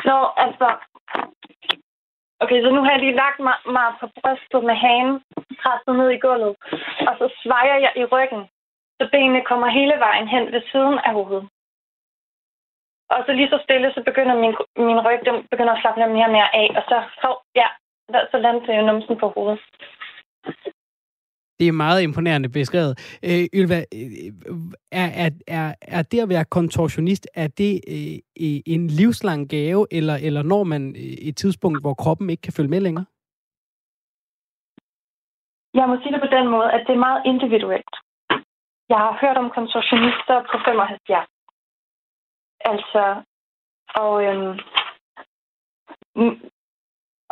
[0.09, 0.67] Nå, altså...
[2.45, 5.11] Okay, så nu har jeg lige lagt mig, mig på brystet med hagen,
[5.63, 6.55] presset ned i gulvet,
[7.09, 8.43] og så svejer jeg i ryggen,
[8.99, 11.45] så benene kommer hele vejen hen ved siden af hovedet.
[13.15, 14.55] Og så lige så stille, så begynder min,
[14.89, 17.69] min ryg, den begynder at slappe mere og mere af, og så, hov, ja,
[18.31, 19.61] så lander jeg numsen på hovedet.
[21.61, 22.93] Det er meget imponerende beskrevet.
[23.29, 24.33] Øh, Ylva, øh,
[25.03, 29.87] er, er, er, er det at være kontorsionist, er det øh, øh, en livslang gave,
[29.91, 33.07] eller, eller når man øh, et tidspunkt, hvor kroppen ikke kan følge med længere?
[35.75, 37.95] Jeg må sige det på den måde, at det er meget individuelt.
[38.93, 41.29] Jeg har hørt om kontorsionister på 75.
[42.61, 43.23] Altså,
[44.03, 44.53] og, øhm,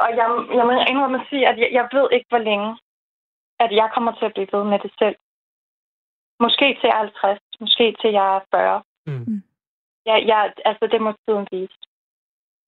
[0.03, 0.27] og jeg,
[0.57, 2.69] jeg må indrømme at sige, at jeg, jeg ved ikke, hvor længe,
[3.65, 5.17] at jeg kommer til at blive ved med det selv.
[6.45, 8.83] Måske til jeg er 50, måske til jeg er 40.
[9.07, 9.43] Mm.
[10.07, 11.79] Jeg, jeg, altså, det må tiden vise.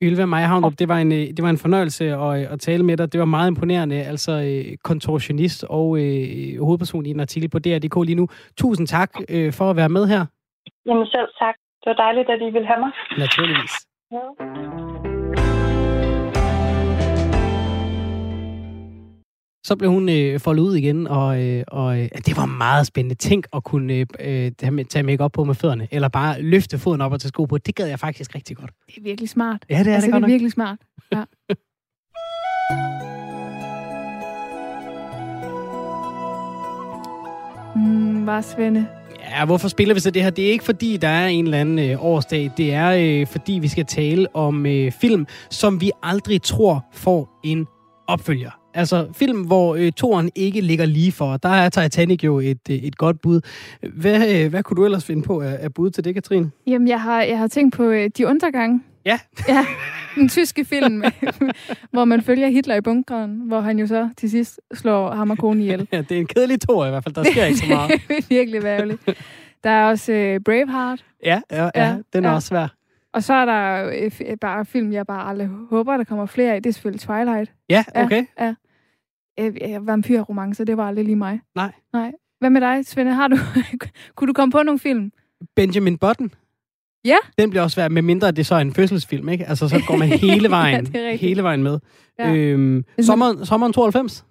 [0.03, 2.97] Ylva Maja Havndrup, det var en, øh, det var en fornøjelse at, at tale med
[2.97, 3.12] dig.
[3.12, 3.97] Det var meget imponerende.
[4.03, 8.28] Altså øh, kontorsionist og øh, hovedperson i en artikel på DR.dk lige nu.
[8.57, 10.26] Tusind tak øh, for at være med her.
[10.86, 11.55] Jamen selv tak.
[11.80, 12.93] Det var dejligt, at I ville have mig.
[13.18, 13.72] Naturligvis.
[14.12, 15.10] Ja.
[19.65, 23.15] Så blev hun øh, foldet ud igen, og, øh, og øh, det var meget spændende.
[23.15, 24.53] Tænk at kunne øh, øh,
[24.91, 27.59] tage make op på med fødderne, eller bare løfte foden op og tage sko på.
[27.59, 28.71] Det gad jeg faktisk rigtig godt.
[28.87, 29.65] Det er virkelig smart.
[29.71, 30.31] Ja, det er altså, det godt det er nok.
[30.31, 30.79] virkelig smart.
[31.13, 31.25] Ja.
[37.77, 38.87] mm, var Svende.
[39.31, 40.31] Ja, hvorfor spiller vi så det her?
[40.31, 42.51] Det er ikke fordi, der er en eller anden øh, årsdag.
[42.57, 47.41] Det er øh, fordi, vi skal tale om øh, film, som vi aldrig tror får
[47.45, 47.67] en
[48.09, 48.60] opfølger.
[48.75, 51.37] Altså film, hvor øh, toren ikke ligger lige for.
[51.37, 53.41] Der er Titanic jo et, øh, et godt bud.
[53.95, 56.51] Hvad, øh, hvad kunne du ellers finde på af, af bud til det, Katrine?
[56.66, 58.81] Jamen, jeg har, jeg har tænkt på øh, De Undergange.
[59.05, 59.18] Ja.
[59.49, 59.66] Ja,
[60.18, 61.03] en tyske film,
[61.93, 65.39] hvor man følger Hitler i bunkeren, hvor han jo så til sidst slår ham og
[65.39, 65.89] konen ihjel.
[65.93, 67.14] Ja, det er en kedelig tor i hvert fald.
[67.14, 67.91] Der sker ikke så meget.
[68.09, 69.01] det er virkelig værveligt.
[69.64, 72.35] Der er også øh, Braveheart, Ja, ja, ja, Ja, den er ja.
[72.35, 72.68] også svær.
[73.12, 76.62] og så er der øh, bare film, jeg bare aldrig håber, der kommer flere af.
[76.62, 77.53] Det er selvfølgelig Twilight.
[77.71, 78.25] Ja, okay.
[78.39, 78.55] Ja, ja.
[79.41, 81.41] Øh, øh, vampyrromance, det var aldrig lige mig.
[81.55, 81.72] Nej.
[81.93, 82.12] Nej.
[82.41, 83.12] Hvad med dig, Svende?
[83.12, 83.36] Har du,
[84.16, 85.12] kunne du komme på nogle film?
[85.57, 86.30] Benjamin Button.
[87.05, 87.16] Ja.
[87.38, 89.47] Den bliver også svær, med mindre det så er en fødselsfilm, ikke?
[89.47, 91.78] Altså, så går man hele vejen, Ja, hele vejen med.
[92.18, 92.34] Ja.
[92.34, 94.26] Øhm, sommeren, sommeren 92?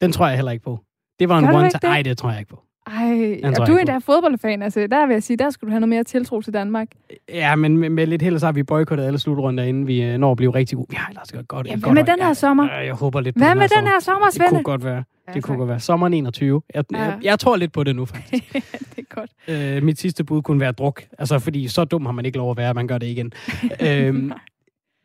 [0.00, 0.78] Den tror jeg heller ikke på.
[1.18, 1.80] Det var en Gør du one ikke time.
[1.80, 1.88] det?
[1.88, 2.62] Nej, det tror jeg ikke på.
[2.88, 4.62] Ej, og jeg du er endda fodboldfan.
[4.62, 6.88] Altså, der vil jeg sige, der skulle du have noget mere tiltro til Danmark.
[7.28, 10.18] Ja, men med, med lidt held, så har vi boykottet alle slutrunder, inden vi øh,
[10.18, 10.86] når at blive rigtig gode.
[10.90, 12.64] Vi har ellers godt, godt, Ja, godt hvad med den her sommer?
[12.72, 14.50] Ja, jeg håber lidt på Hvad den med den her sommer, Det Svende?
[14.50, 15.04] kunne godt være.
[15.28, 15.58] Ja, Det kunne tak.
[15.58, 15.80] godt være.
[15.80, 16.62] Sommeren 21.
[16.74, 16.98] Jeg, Ja.
[16.98, 18.52] jeg, jeg tror lidt på det nu, faktisk.
[18.96, 19.30] det er godt.
[19.76, 21.02] Øh, mit sidste bud kunne være druk.
[21.18, 23.32] Altså, fordi så dum har man ikke lov at være, at man gør det igen.
[23.86, 24.32] øhm,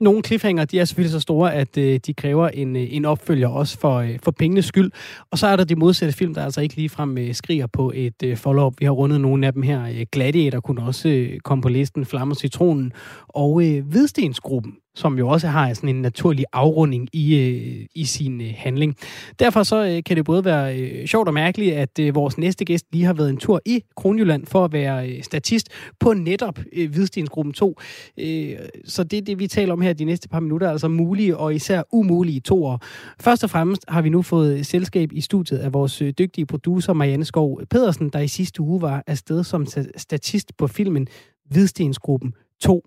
[0.04, 3.48] nogle cliffhanger, de er selvfølgelig så store, at øh, de kræver en, øh, en opfølger
[3.48, 4.92] også for, øh, for pengenes skyld.
[5.32, 8.24] Og så er der de modsatte film, der altså ikke ligefrem øh, skriger på et
[8.24, 8.74] øh, follow-up.
[8.80, 9.84] Vi har rundet nogle af dem her.
[9.84, 12.92] Øh, Gladiator kunne også øh, komme på listen, Flammer Citronen
[13.28, 18.42] og øh, Hvidstensgruppen som jo også har sådan en naturlig afrunding i, øh, i sin
[18.42, 18.96] øh, handling.
[19.40, 22.66] Derfor så øh, kan det både være øh, sjovt og mærkeligt, at øh, vores næste
[22.66, 25.70] gæst lige har været en tur i Kronjylland for at være øh, statist
[26.00, 27.80] på netop øh, Hvidstensgruppen 2.
[28.20, 31.38] Øh, så det er det, vi taler om her de næste par minutter, altså mulige
[31.38, 32.78] og især umulige toer.
[33.20, 36.46] Først og fremmest har vi nu fået øh, selskab i studiet af vores øh, dygtige
[36.46, 39.66] producer Marianne Skov Pedersen, der i sidste uge var afsted som
[39.98, 41.08] statist på filmen
[41.50, 42.86] Hvidstensgruppen 2.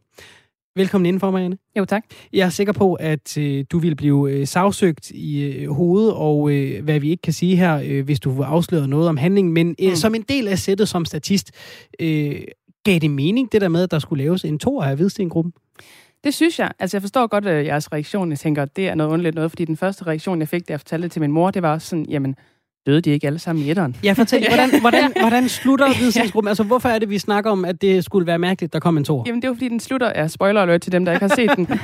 [0.77, 1.59] Velkommen indenfor, Marianne.
[1.79, 2.03] Jo, tak.
[2.33, 6.51] Jeg er sikker på, at øh, du vil blive øh, sagsøgt i øh, hovedet, og
[6.51, 9.53] øh, hvad vi ikke kan sige her, øh, hvis du afslører noget om handlingen.
[9.53, 9.95] Men øh, mm.
[9.95, 11.51] som en del af sættet som statist,
[12.01, 12.41] øh,
[12.85, 15.53] gav det mening, det der med, at der skulle laves en to af Hvidstengruppen?
[16.24, 16.72] Det synes jeg.
[16.79, 18.31] Altså, jeg forstår godt øh, jeres reaktion.
[18.31, 20.81] Jeg tænker, det er noget underligt noget, fordi den første reaktion, jeg fik, da jeg
[20.81, 22.37] fortalte det til min mor, det var også sådan, jamen,
[22.87, 23.97] døde de ikke alle sammen i etteren?
[24.05, 26.49] Ja, fortæl, hvordan, hvordan, hvordan slutter Hvidstensgruppen?
[26.49, 29.05] Altså, hvorfor er det, vi snakker om, at det skulle være mærkeligt, der kom en
[29.05, 29.22] to?
[29.26, 30.12] Jamen, det er jo fordi, den slutter...
[30.14, 31.68] Ja, spoiler alert til dem, der ikke har set den.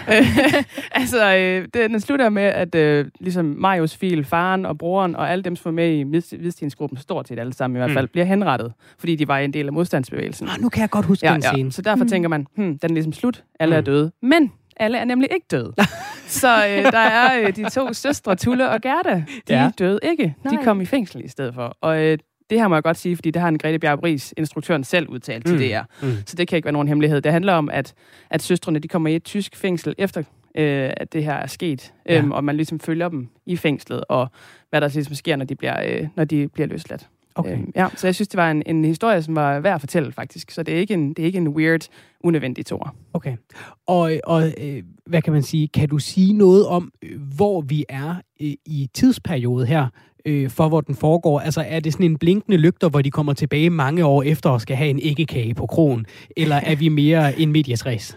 [0.92, 5.30] Altså, øh, det, den slutter med, at øh, ligesom Marius Fil, faren og broren og
[5.30, 6.03] alle dem, som er med i
[6.36, 8.09] Hvidstensgruppen, stort set alle sammen i hvert fald, Mm.
[8.12, 10.48] bliver henrettet, fordi de var en del af modstandsbevægelsen.
[10.48, 11.53] Ah, nu kan jeg godt huske ja, den ja.
[11.53, 11.72] scene.
[11.72, 12.09] Så derfor Mm.
[12.11, 13.78] tænker man, hmm, den er ligesom slut, alle Mm.
[13.78, 14.11] er døde.
[14.22, 15.74] Men alle er nemlig ikke døde.
[16.26, 19.24] Så øh, der er øh, de to søstre, Tulle og Gerda.
[19.48, 19.70] De Ja.
[19.78, 20.34] døde ikke.
[20.48, 20.64] De Nej.
[20.64, 21.76] kom i fængsel i stedet for.
[21.80, 22.18] Og øh,
[22.50, 25.08] det her må jeg godt sige, fordi det har en Grete Bjerg Ries, instruktøren, selv
[25.08, 25.60] udtalt til Mm.
[25.60, 26.06] DR.
[26.06, 26.12] Mm.
[26.26, 27.20] Så det kan ikke være nogen hemmelighed.
[27.20, 27.94] Det handler om, at,
[28.30, 30.22] at søstrene de kommer i et tysk fængsel efter,
[30.54, 31.92] øh, at det her er sket.
[32.08, 32.18] Ja.
[32.18, 34.28] Øhm, og man ligesom følger dem i fængslet, og
[34.70, 37.08] hvad der ligesom sker, når de bliver, øh, når de bliver løsladt.
[37.34, 37.52] Okay.
[37.52, 40.12] Øhm, ja, så jeg synes, det var en, en historie, som var værd at fortælle,
[40.12, 40.50] faktisk.
[40.50, 41.88] Så det er ikke en, det er ikke en weird,
[42.20, 42.94] unødvendig tor.
[43.12, 43.36] Okay.
[43.86, 45.68] Og, og øh, hvad kan man sige?
[45.68, 49.86] Kan du sige noget om, øh, hvor vi er øh, i tidsperiode her,
[50.26, 51.40] øh, for hvor den foregår?
[51.40, 54.60] Altså, er det sådan en blinkende lygter, hvor de kommer tilbage mange år efter og
[54.60, 56.06] skal have en æggekage på kronen?
[56.36, 58.16] Eller er vi mere en medias race?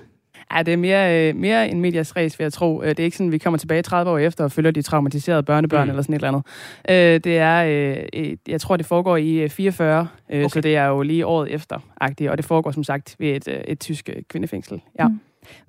[0.54, 2.82] Ja, det er mere, øh, mere en medias race, vil jeg tro.
[2.84, 4.82] Øh, Det er ikke sådan, at vi kommer tilbage 30 år efter og følger de
[4.82, 5.90] traumatiserede børnebørn Mm.
[5.90, 7.16] eller sådan et eller andet.
[7.16, 7.66] Øh, Det er,
[8.14, 10.50] øh, jeg tror, det foregår i øh, 44, øh, Okay.
[10.50, 13.62] så det er jo lige året efter, -agtigt, og det foregår som sagt ved et,
[13.68, 14.82] et tysk kvindefængsel.
[15.00, 15.08] Ja.
[15.08, 15.20] Mm.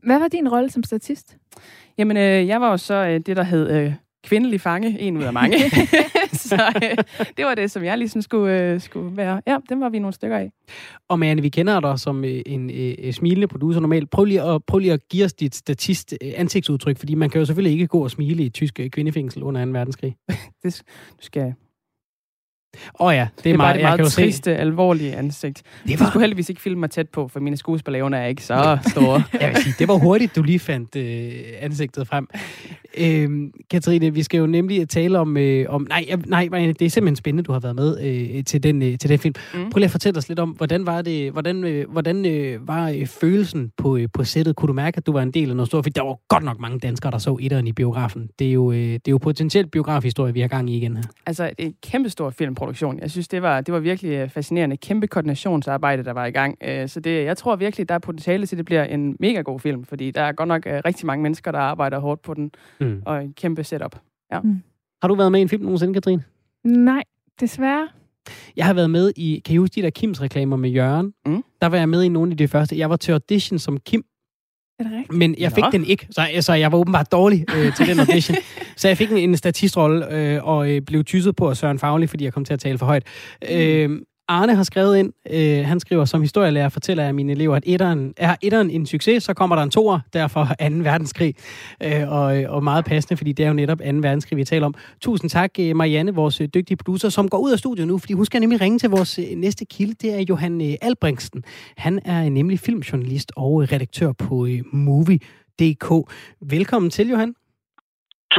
[0.03, 1.37] Hvad var din rolle som statist?
[1.99, 3.93] Jamen, øh, jeg var jo så øh, det, der hed øh,
[4.24, 5.57] kvindelig fange, en ud af mange.
[6.49, 6.97] så øh,
[7.37, 9.43] det var det, som jeg ligesom skulle, øh, skulle være.
[9.47, 10.51] Ja, dem var vi nogle stykker af.
[11.09, 14.11] Og Marianne, vi kender dig som øh, en øh, smilende producer normalt.
[14.11, 17.39] Prøv lige, at, prøv lige at give os dit statist øh, ansigtsudtryk, fordi man kan
[17.39, 19.70] jo selvfølgelig ikke gå og smile i et tysk øh, kvindefængsel under 2.
[19.70, 20.16] verdenskrig.
[20.62, 21.55] Det, du skal
[23.01, 24.14] Åh oh ja, det er, Det er meget, bare det meget jo se.
[24.22, 25.62] triste, alvorlige ansigt.
[25.83, 28.45] Det Det var- skulle heldigvis ikke filme mig tæt på, for mine skuespillerevner er ikke
[28.45, 29.22] så store.
[29.41, 32.29] Jeg vil sige, det var hurtigt, du lige fandt øh, ansigtet frem.
[32.99, 35.37] Øhm, Katrine, vi skal jo nemlig tale om...
[35.37, 38.01] Øh, om nej, nej, Marianne, det er simpelthen spændende, du har været med
[38.37, 39.35] øh, til, den, øh, til den film.
[39.55, 39.61] Mm.
[39.70, 42.89] Prøv lige at fortælle os lidt om, hvordan var det, hvordan, øh, hvordan øh, var
[42.91, 44.57] øh, følelsen på, øh, på sættet?
[44.57, 45.85] Kunne du mærke, at du var en del af noget stort?
[45.85, 48.29] For der var godt nok mange danskere, der så etteren i biografen.
[48.39, 51.03] Det er jo, øh, det er jo potentielt biografhistorie, vi har gang i igen her.
[51.27, 52.31] altså, en kæmpestor
[52.75, 52.99] filmproduktion.
[53.01, 54.77] Jeg synes, det var, det var virkelig øh, fascinerende.
[54.77, 56.59] Kæmpe koordinationsarbejde, der var i gang.
[56.64, 59.41] Øh, Så det, jeg tror virkelig, der er potentiale til, at det bliver en mega
[59.41, 62.35] god film, fordi der er godt nok øh, rigtig mange mennesker, der arbejder hårdt på
[62.35, 62.51] den,
[62.81, 63.03] Mm.
[63.07, 63.97] og en kæmpe setup.
[64.33, 64.41] Ja.
[65.03, 66.23] Har du været med i en film nogensinde, Katrine?
[66.64, 67.03] Nej,
[67.41, 67.89] desværre.
[68.57, 71.12] Jeg har været med i, kan I huske de der Kims reklamer med Jørgen?
[71.27, 71.43] Mm.
[71.62, 72.79] Der var jeg med i nogle af de første.
[72.79, 74.05] Jeg var til audition som Kim,
[74.79, 75.18] Er det rigtigt?
[75.18, 75.70] men jeg fik Nå.
[75.70, 78.37] den ikke, så, så jeg var åbenbart dårlig øh, til den audition.
[78.77, 82.07] så jeg fik en, en statistrolle øh, og øh, blev tysset på at Søren Fagli,
[82.07, 83.05] fordi jeg kom til at tale for højt.
[83.51, 87.62] Øh, Arne har skrevet ind, øh, han skriver, som historielærer fortæller jeg mine elever, at
[87.66, 90.55] etteren, er etteren en succes, så kommer der en toer, derfor 2.
[90.70, 91.35] verdenskrig.
[91.83, 93.85] Øh, og, øh, og meget passende, fordi det er jo netop 2.
[93.85, 94.74] verdenskrig, vi taler om.
[95.01, 98.12] Tusind tak, øh, Marianne, vores øh, dygtige producer, som går ud af studiet nu, fordi
[98.12, 99.95] hun skal nemlig ringe til vores næste kilde.
[100.03, 101.45] Det er Johan øh, Albrechtsen.
[101.77, 106.12] Han er nemlig filmjournalist og redaktør på Movie.dk.
[106.41, 107.35] Velkommen til, Johan.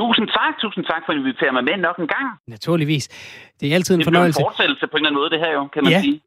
[0.02, 2.28] Tusind tak, tusind tak for at invitere mig med nok en gang.
[2.56, 3.06] Naturligvis.
[3.60, 4.42] Det er altid en Det bliver en fornøjelse.
[4.48, 6.02] fortsættelse på en eller anden måde, det her jo, kan man Ja.
[6.06, 6.18] sige.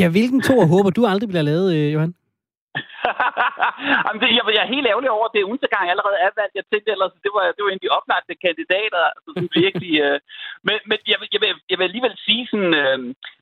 [0.00, 2.12] Ja, hvilken to håber du aldrig bliver lavet, øh, Johan?
[4.04, 6.30] Jamen, det, jeg, jeg er helt ærgerlig over, at det er ugenste gang allerede er
[6.40, 6.54] valgt.
[6.58, 9.92] Jeg tænkte ellers, det var, det var en af de oplagte kandidater, altså sådan virkelig...
[10.06, 10.18] Øh,
[10.66, 12.98] men men jeg, jeg, vil, jeg vil alligevel sige sådan, øh,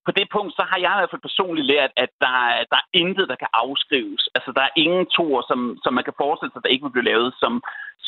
[0.07, 2.79] på det punkt, så har jeg i hvert fald personligt lært, at der, er- der
[2.83, 4.23] er intet, der kan afskrives.
[4.37, 7.11] Altså, der er ingen toer, som, som man kan forestille sig, der ikke vil blive
[7.13, 7.53] lavet, som,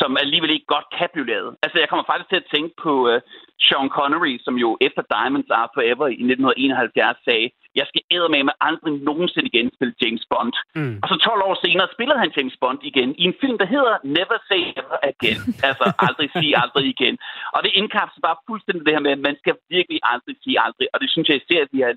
[0.00, 1.52] som alligevel ikke godt kan blive lavet.
[1.64, 3.20] Altså, jeg kommer faktisk til at tænke på øh,
[3.64, 7.48] Sean Connery, som jo efter Diamonds Are Forever i 1971 sagde,
[7.80, 8.02] jeg skal
[8.48, 10.54] med aldrig nogensinde igen spille James Bond.
[10.78, 10.96] Mm.
[11.02, 13.94] Og så 12 år senere spillede han James Bond igen i en film, der hedder
[14.16, 15.42] Never Say Ever Again.
[15.68, 17.14] Altså aldrig sige aldrig igen.
[17.54, 20.86] Og det indkapsler bare fuldstændig det her med, at man skal virkelig aldrig sige aldrig.
[20.92, 21.92] Og det synes jeg især, at vi har,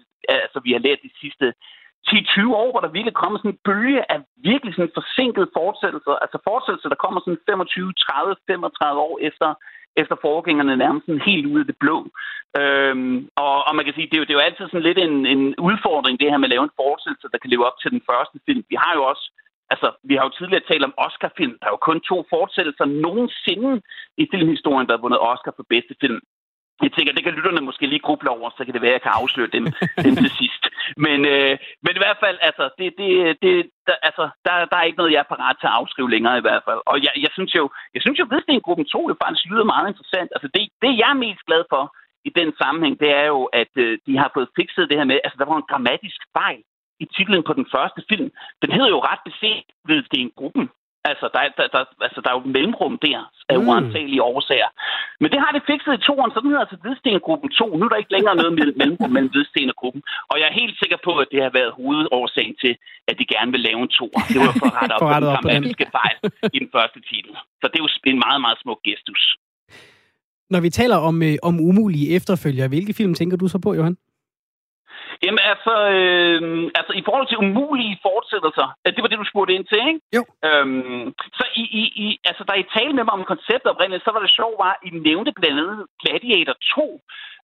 [0.45, 1.47] altså, vi har lært de sidste
[2.09, 6.13] 10-20 år, hvor der virkelig kommer sådan en bølge af virkelig sådan forsinkede fortsættelser.
[6.23, 9.49] Altså fortsættelser, der kommer sådan 25, 30, 35 år efter,
[10.01, 11.97] efter forgængerne nærmest sådan helt ude af det blå.
[12.59, 14.99] Øhm, og, og man kan sige, det er jo, det er jo altid sådan lidt
[15.07, 17.91] en, en udfordring, det her med at lave en fortsættelse, der kan leve op til
[17.95, 18.61] den første film.
[18.71, 19.25] Vi har jo også
[19.73, 21.55] Altså, vi har jo tidligere talt om Oscar-film.
[21.59, 23.71] Der er jo kun to fortsættelser nogensinde
[24.21, 26.21] i filmhistorien, der har vundet Oscar for bedste film.
[26.83, 29.05] Jeg tænker, det kan lytterne måske lige gruble over, så kan det være, at jeg
[29.05, 29.65] kan afsløre dem,
[30.05, 30.63] dem til sidst.
[31.05, 31.53] Men, øh,
[31.83, 33.09] men i hvert fald, altså, det, det,
[33.43, 33.53] det,
[33.87, 36.45] der, altså der, der er ikke noget, jeg er parat til at afskrive længere i
[36.47, 36.81] hvert fald.
[36.91, 37.63] Og jeg, jeg synes jo,
[37.95, 40.29] jeg synes jo, at gruppen 2 jo faktisk lyder meget interessant.
[40.35, 41.83] Altså, det, det jeg er mest glad for
[42.29, 45.19] i den sammenhæng, det er jo, at øh, de har fået fikset det her med,
[45.23, 46.61] altså, der var en grammatisk fejl
[47.03, 48.29] i titlen på den første film.
[48.61, 50.69] Den hedder jo ret beset ved gruppen.
[51.09, 53.19] Altså, der, er- der, der, altså, der er jo et mellemrum der
[53.51, 53.67] af Mm.
[53.67, 54.69] uansagelige årsager.
[55.21, 57.65] Men det har det fikset i toeren, så den hedder altså Hvidstengruppen 2.
[57.77, 60.01] Nu er der ikke længere noget mellem- mellemrum mellem Hvidsten og gruppen.
[60.31, 62.73] Og jeg er helt sikker på, at det har været hovedårsagen til,
[63.09, 64.21] at de gerne vil lave en toer.
[64.33, 65.31] Det var for at rette op For op på den.
[65.35, 66.15] grammatiske fejl
[66.55, 67.31] i den første titel.
[67.61, 69.23] Så det er jo en meget, meget smuk gestus.
[70.53, 73.97] Når vi taler om, øh, om umulige efterfølgere, hvilke film tænker du så på, Johan?
[75.25, 76.41] Jamen altså, øh,
[76.79, 80.01] altså, i forhold til umulige fortsættelser, det var det, du spurgte ind til, ikke?
[80.17, 80.23] Jo.
[80.47, 81.05] Øhm,
[81.37, 84.21] så i, i, i, altså, der I tale med mig om konceptet oprindeligt, så var
[84.23, 87.01] det sjovt, var, I nævnte blandt andet Gladiator 2.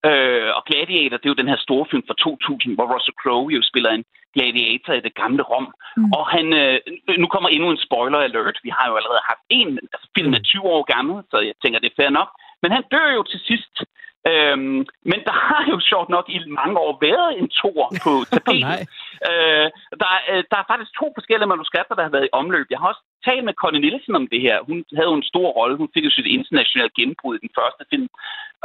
[0.09, 3.53] Øh, og Gladiator, det er jo den her store film fra 2000, hvor Russell Crowe
[3.57, 4.05] jo spiller en
[4.35, 5.67] gladiator i det gamle Rom.
[5.97, 6.11] Mm.
[6.17, 6.77] Og han, øh,
[7.21, 8.59] nu kommer endnu en spoiler alert.
[8.67, 11.79] Vi har jo allerede haft en, altså filmen er 20 år gammel, så jeg tænker,
[11.79, 12.29] det er fair nok.
[12.61, 13.73] Men han dør jo til sidst.
[14.31, 14.79] Øhm,
[15.11, 18.79] men der har jo sjovt nok i mange år været en tor på tapetet.
[19.29, 19.67] øh,
[20.01, 22.67] der, øh, der er faktisk to forskellige manuskripter, der har været i omløb.
[22.69, 24.57] Jeg har også talt med Connie Nielsen om det her.
[24.69, 25.79] Hun havde jo en stor rolle.
[25.81, 28.07] Hun fik jo sit internationale gennembrud i den første film.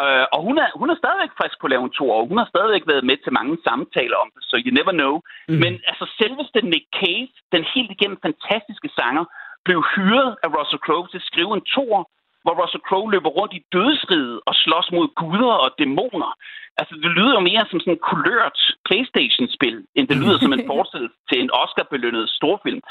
[0.02, 2.38] Øh, og hun er, hun er stadigvæk frisk på at lave en tor, og hun
[2.40, 5.14] har stadigvæk været med til mange samtaler om det, så you never know.
[5.48, 5.58] Mm.
[5.62, 9.24] Men altså selveste Nick Cave, den helt igennem fantastiske sanger,
[9.66, 11.96] blev hyret af Russell Crowe til at skrive en tor,
[12.42, 16.32] hvor Russell Crowe løber rundt i dødsriget og slås mod guder og dæmoner.
[16.80, 20.66] Altså, det lyder jo mere som sådan en kulørt Playstation-spil, end det lyder som en
[20.72, 22.82] forestillelse til en Oscar-belønnet storfilm.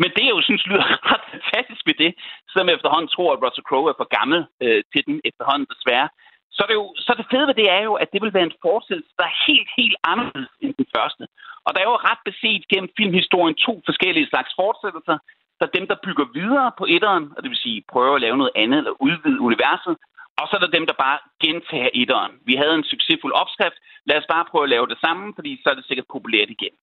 [0.00, 2.10] Men det, jeg jo synes lyder ret fantastisk ved det,
[2.56, 6.08] jeg efterhånden tror, at Russell Crowe er for gammel øh, til den efterhånden desværre,
[6.54, 8.48] så, er det jo, så det fede ved det er jo, at det vil være
[8.50, 11.24] en forestillelse, der er helt, helt anderledes end den første.
[11.64, 15.16] Og der er jo ret beset gennem filmhistorien to forskellige slags fortsættelser.
[15.60, 18.36] Der er dem, der bygger videre på etteren, og det vil sige prøver at lave
[18.36, 19.96] noget andet eller udvide universet.
[20.40, 22.32] Og så er der dem, der bare gentager etteren.
[22.48, 23.78] Vi havde en succesfuld opskrift.
[24.08, 26.74] Lad os bare prøve at lave det samme, fordi så er det sikkert populært igen.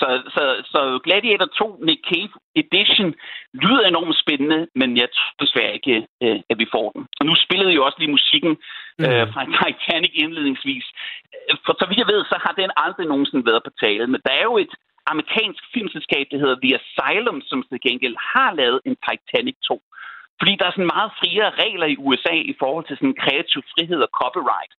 [0.00, 3.14] Så, så, så Gladiator 2 Nick Cave Edition
[3.62, 7.02] lyder enormt spændende, men jeg tror desværre ikke, øh, at vi får den.
[7.20, 8.52] Og nu spillede jo også lige musikken
[9.02, 10.86] øh, fra Titanic indledningsvis.
[11.64, 14.06] For så vidt jeg ved, så har den aldrig nogensinde været på tale.
[14.06, 14.74] Men der er jo et
[15.12, 19.82] amerikansk filmselskab, der hedder The Asylum, som til gengæld har lavet en Titanic 2.
[20.40, 24.00] Fordi der er sådan meget friere regler i USA i forhold til sådan kreativ frihed
[24.06, 24.72] og copyright.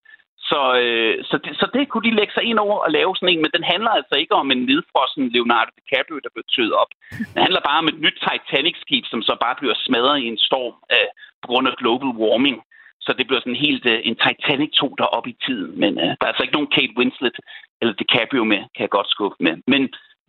[0.49, 3.33] Så, øh, så, det, så det kunne de lægge sig ind over og lave sådan
[3.33, 6.91] en, men den handler altså ikke om en nedfrossen Leonardo DiCaprio, der blev tøet op.
[7.33, 10.75] Den handler bare om et nyt Titanic-skib, som så bare bliver smadret i en storm
[10.93, 11.09] øh,
[11.41, 12.57] på grund af global warming.
[13.05, 15.79] Så det bliver sådan helt øh, en Titanic 2 der op i tiden.
[15.83, 17.37] Men øh, der er altså ikke nogen Kate Winslet
[17.81, 19.55] eller DiCaprio med, kan jeg godt skubbe med.
[19.73, 19.81] Men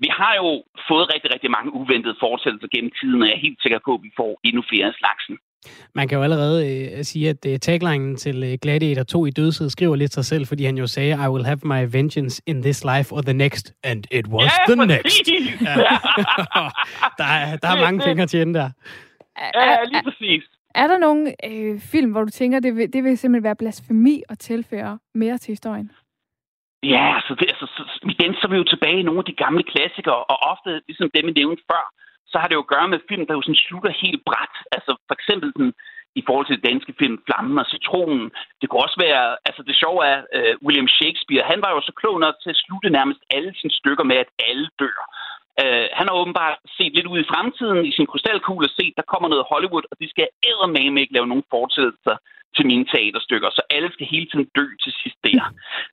[0.05, 0.51] vi har jo
[0.89, 4.03] fået rigtig, rigtig mange uventede fortsættelser gennem tiden, og jeg er helt sikker på, at
[4.07, 5.37] vi får endnu flere af slagsen.
[5.95, 9.71] Man kan jo allerede øh, sige, at øh, taglinen til øh, Gladiator 2 i dødshed
[9.71, 12.85] skriver lidt sig selv, fordi han jo sagde, I will have my vengeance in this
[12.85, 15.29] life or the next, and it was ja, the next.
[15.29, 15.75] Ja.
[17.21, 18.71] der, er, der er mange fingre til ende der.
[19.55, 20.43] Ja, lige præcis.
[20.75, 24.23] Er der nogle øh, film, hvor du tænker, det vil, det vil simpelthen være blasfemi
[24.29, 25.91] at tilføre mere til historien?
[26.83, 27.83] Ja, altså, det, altså så,
[28.15, 31.11] igen så er vi jo tilbage i nogle af de gamle klassikere, og ofte, ligesom
[31.15, 31.85] dem, vi nævnte før,
[32.31, 34.57] så har det jo at gøre med film, der jo sådan slutter helt bræt.
[34.77, 35.69] Altså for eksempel den,
[36.21, 38.27] i forhold til det danske film Flammen og Citronen.
[38.61, 41.93] Det kunne også være, altså det sjove er, uh, William Shakespeare, han var jo så
[42.01, 45.01] klog nok til at slutte nærmest alle sine stykker med, at alle dør.
[45.63, 49.11] Uh, han har åbenbart set lidt ud i fremtiden i sin krystalkugle og set, der
[49.13, 52.17] kommer noget Hollywood, og de skal eddermame ikke lave nogen fortsættelser
[52.57, 55.45] til mine teaterstykker, så alle skal hele tiden dø til sidst der.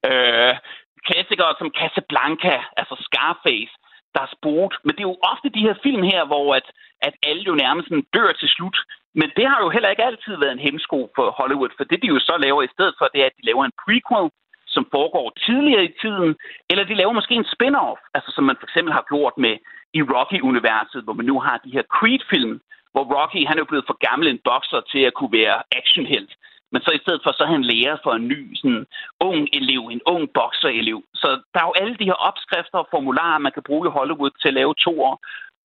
[0.09, 0.55] Uh,
[1.07, 3.73] klassikere som Casablanca, altså Scarface,
[4.15, 4.75] der er spurgt.
[4.83, 6.67] Men det er jo ofte de her film her, hvor at,
[7.07, 8.77] at alle jo nærmest dør til slut.
[9.19, 12.07] Men det har jo heller ikke altid været en hemsko for Hollywood, for det de
[12.07, 14.27] jo så laver i stedet for, det er, at de laver en prequel,
[14.75, 16.35] som foregår tidligere i tiden,
[16.69, 19.55] eller de laver måske en spin-off, altså som man for eksempel har gjort med
[19.93, 23.97] i Rocky-universet, hvor man nu har de her Creed-film, hvor Rocky han er blevet for
[24.07, 26.31] gammel en bokser til at kunne være actionhelt.
[26.71, 28.85] Men så i stedet for, så er han lærer for en ny sådan,
[29.19, 30.99] ung elev, en ung bokserelev.
[31.21, 34.31] Så der er jo alle de her opskrifter og formularer, man kan bruge i Hollywood
[34.41, 35.15] til at lave to år.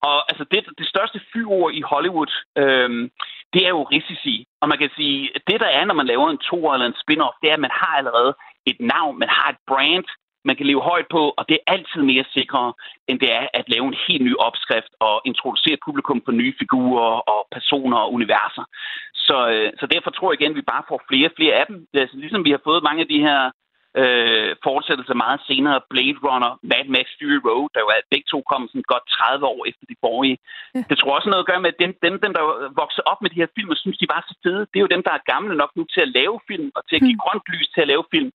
[0.08, 2.32] Og altså det, det største fyord i Hollywood,
[2.62, 3.10] øhm,
[3.52, 4.36] det er jo risici.
[4.60, 7.36] Og man kan sige, det der er, når man laver en to eller en spin-off,
[7.42, 8.32] det er, at man har allerede
[8.70, 10.08] et navn, man har et brand,
[10.48, 12.72] man kan leve højt på, og det er altid mere sikrere,
[13.08, 17.12] end det er at lave en helt ny opskrift og introducere publikum for nye figurer
[17.34, 18.64] og personer og universer.
[19.26, 21.64] Så, øh, så derfor tror jeg igen, at vi bare får flere og flere af
[21.68, 21.76] dem.
[21.94, 23.40] Altså, ligesom vi har fået mange af de her
[24.00, 25.86] øh, fortsættelser meget senere.
[25.92, 29.46] Blade Runner, Mad Max Fury Road, der jo er begge to kom sådan godt 30
[29.54, 30.38] år efter de forrige.
[30.74, 30.84] Ja.
[30.88, 32.44] Det tror også noget at gøre med, at dem, dem, dem, der
[32.82, 34.94] vokser op med de her film og synes, de var så fede, det er jo
[34.94, 37.24] dem, der er gamle nok nu til at lave film og til at give mm.
[37.24, 38.30] grønt lys til at lave film.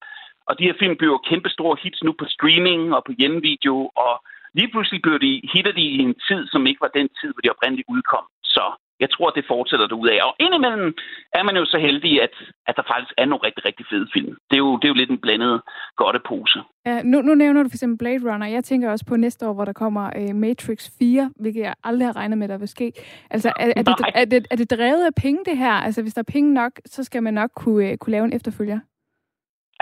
[0.49, 4.13] Og de her film bliver kæmpe store hits nu på streaming og på hjemmevideo, og
[4.57, 7.41] lige pludselig bliver de, hitter de i en tid, som ikke var den tid, hvor
[7.41, 8.25] de oprindeligt udkom.
[8.43, 8.63] Så
[8.99, 10.19] jeg tror, det fortsætter ud af.
[10.27, 10.93] Og indimellem
[11.33, 12.35] er man jo så heldig, at,
[12.67, 14.33] at der faktisk er nogle rigtig, rigtig fede film.
[14.49, 15.61] Det er jo, det er jo lidt en blandet
[15.95, 16.59] godte pose.
[16.85, 18.47] Ja, nu, nu nævner du for eksempel Blade Runner.
[18.47, 22.07] Jeg tænker også på næste år, hvor der kommer uh, Matrix 4, hvilket jeg aldrig
[22.07, 22.91] har regnet med, der vil ske.
[23.29, 25.71] Altså, er, er, det, er, det, er det drevet af penge, det her?
[25.71, 28.33] Altså, hvis der er penge nok, så skal man nok kunne, uh, kunne lave en
[28.33, 28.79] efterfølger.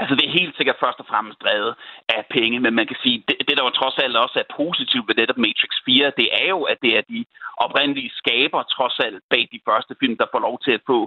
[0.01, 1.73] Altså, det er helt sikkert først og fremmest drevet
[2.15, 5.07] af penge, men man kan sige, det, det der var trods alt også er positivt
[5.07, 7.25] ved netop Matrix 4, det er jo, at det er de
[7.65, 10.99] oprindelige skaber, trods alt, bag de første film, der får lov til at få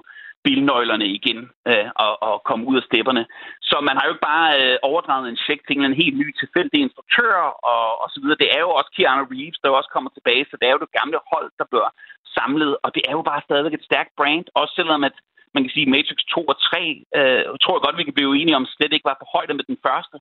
[0.44, 3.24] bilnøglerne igen øh, og, og komme ud af stepperne.
[3.68, 6.78] Så man har jo ikke bare øh, overdraget en check til en helt ny tilfældig
[6.80, 7.36] instruktør
[7.72, 8.42] og, og så videre.
[8.42, 10.96] Det er jo også Keanu Reeves, der også kommer tilbage, så det er jo det
[10.98, 11.90] gamle hold, der bliver
[12.38, 15.16] samlet, og det er jo bare stadigvæk et stærkt brand, også selvom at
[15.54, 16.80] man kan sige, Matrix 2 og 3,
[17.18, 19.64] øh, tror jeg godt, vi kan blive enige om, slet ikke var på højde med
[19.70, 20.16] den første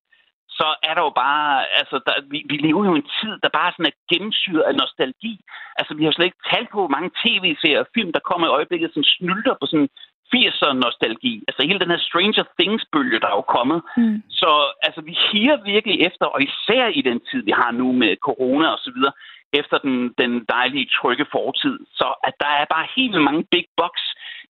[0.59, 1.47] så er der jo bare,
[1.79, 4.75] altså, der, vi, vi lever jo i en tid, der bare sådan er gennemsyret af
[4.81, 5.33] nostalgi.
[5.79, 8.89] Altså, vi har slet ikke talt på mange tv-serier og film, der kommer i øjeblikket,
[8.93, 9.89] som snylter på sådan
[10.33, 11.33] 80'er nostalgi.
[11.47, 13.79] Altså hele den her Stranger Things-bølge, der er jo kommet.
[13.97, 14.17] Mm.
[14.39, 14.49] Så
[14.87, 18.67] altså, vi higer virkelig efter, og især i den tid, vi har nu med corona
[18.75, 19.13] og så videre,
[19.53, 21.79] efter den, den dejlige, trygge fortid.
[21.99, 24.03] Så at der er bare helt mange big bucks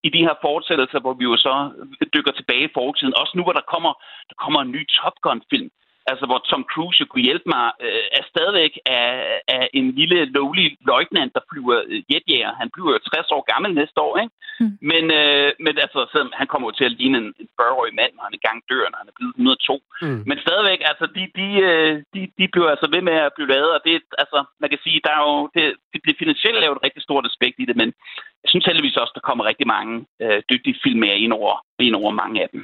[0.03, 1.53] i de her fortsættelser, hvor vi jo så
[2.13, 3.17] dykker tilbage i fortiden.
[3.21, 3.93] Også nu, hvor der kommer,
[4.29, 5.69] der kommer en ny Top Gun-film
[6.11, 9.07] altså hvor Tom Cruise kunne hjælpe mig, øh, er stadigvæk af,
[9.57, 12.51] af en lille lovlig løjtnant, der flyver øh, jetjæger.
[12.61, 14.33] Han bliver jo 60 år gammel næste år, ikke?
[14.61, 14.73] Mm.
[14.91, 18.11] Men, øh, men altså, så, han kommer jo til at ligne en, en 40-årig mand,
[18.13, 19.81] når han engang dør, når han er blevet 102.
[20.01, 20.21] Mm.
[20.29, 23.71] Men stadigvæk, altså, de, de, øh, de, de bliver altså ved med at blive lavet,
[23.75, 23.93] og det,
[24.23, 27.03] altså, man kan sige, der er jo, det, det, det finansielle er jo et rigtig
[27.07, 27.89] stort aspekt i det, men
[28.43, 29.93] jeg synes heldigvis også, der kommer rigtig mange
[30.23, 31.53] øh, dygtige filmer ind over,
[31.87, 32.63] ind over mange af dem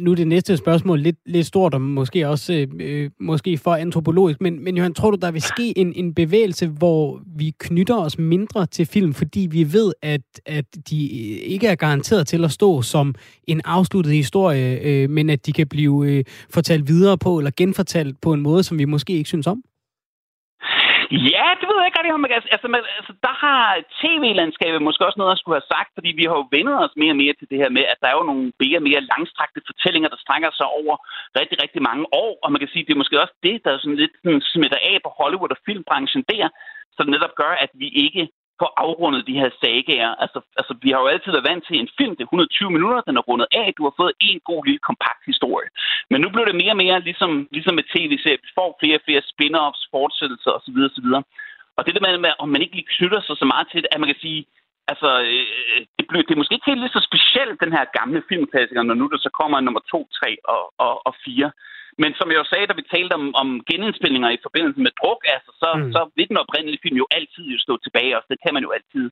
[0.00, 3.74] nu er det næste spørgsmål lidt, lidt stort, og måske også øh, øh, måske for
[3.74, 7.96] antropologisk, men, men Johan, tror du, der vil ske en, en bevægelse, hvor vi knytter
[7.96, 11.06] os mindre til film, fordi vi ved, at, at de
[11.38, 13.14] ikke er garanteret til at stå som
[13.46, 18.20] en afsluttet historie, øh, men at de kan blive øh, fortalt videre på, eller genfortalt
[18.20, 19.62] på en måde, som vi måske ikke synes om?
[21.10, 22.24] Ja, det ved jeg ikke rigtig om.
[22.24, 22.66] Altså, altså,
[22.98, 23.60] altså, der har
[24.02, 27.14] tv-landskabet måske også noget at skulle have sagt, fordi vi har jo vendet os mere
[27.14, 30.08] og mere til det her med, at der er jo nogle mere mere langstrakte fortællinger,
[30.10, 30.94] der strækker sig over
[31.40, 32.32] rigtig, rigtig mange år.
[32.42, 34.80] Og man kan sige, at det er måske også det, der sådan lidt sådan smitter
[34.90, 36.46] af på Hollywood og filmbranchen der,
[36.96, 38.22] som netop gør, at vi ikke
[38.60, 40.12] får afrundet de her sagaer.
[40.24, 43.06] Altså, altså, vi har jo altid været vant til en film, det er 120 minutter,
[43.08, 45.68] den er rundet af, du har fået en god lille kompakt historie.
[46.10, 48.44] Men nu bliver det mere og mere ligesom, ligesom med tv-serier.
[48.46, 50.78] Vi får flere og flere spin-offs, fortsættelser osv.
[50.88, 51.08] osv.
[51.76, 54.00] Og det der med, om man ikke lige knytter sig så meget til det, at
[54.00, 54.40] man kan sige,
[54.92, 58.22] altså, øh, det, bliver, det er måske ikke helt lige så specielt, den her gamle
[58.28, 61.50] filmklassiker, når nu der så kommer nummer 2, 3 og, og, og 4.
[62.02, 65.20] Men som jeg jo sagde, da vi talte om, om genindspilninger i forbindelse med druk,
[65.34, 65.92] altså, så, mm.
[65.94, 68.28] så vil den oprindelige film jo altid jo stå tilbage også.
[68.32, 69.04] Det kan man jo altid,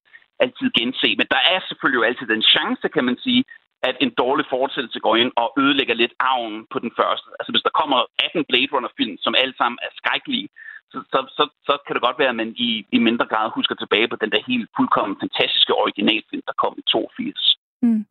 [0.45, 1.09] altid gense.
[1.20, 3.43] Men der er selvfølgelig jo altid den chance, kan man sige,
[3.89, 7.28] at en dårlig fortsættelse går ind og ødelægger lidt arven på den første.
[7.39, 10.49] Altså hvis der kommer 18 Blade Runner-film, som alle sammen er skrækkelige,
[10.93, 13.74] så, så, så, så kan det godt være, at man i, i mindre grad husker
[13.74, 17.59] tilbage på den der helt fuldkommen fantastiske originalfilm, der kom i 82.
[17.82, 18.05] Mm.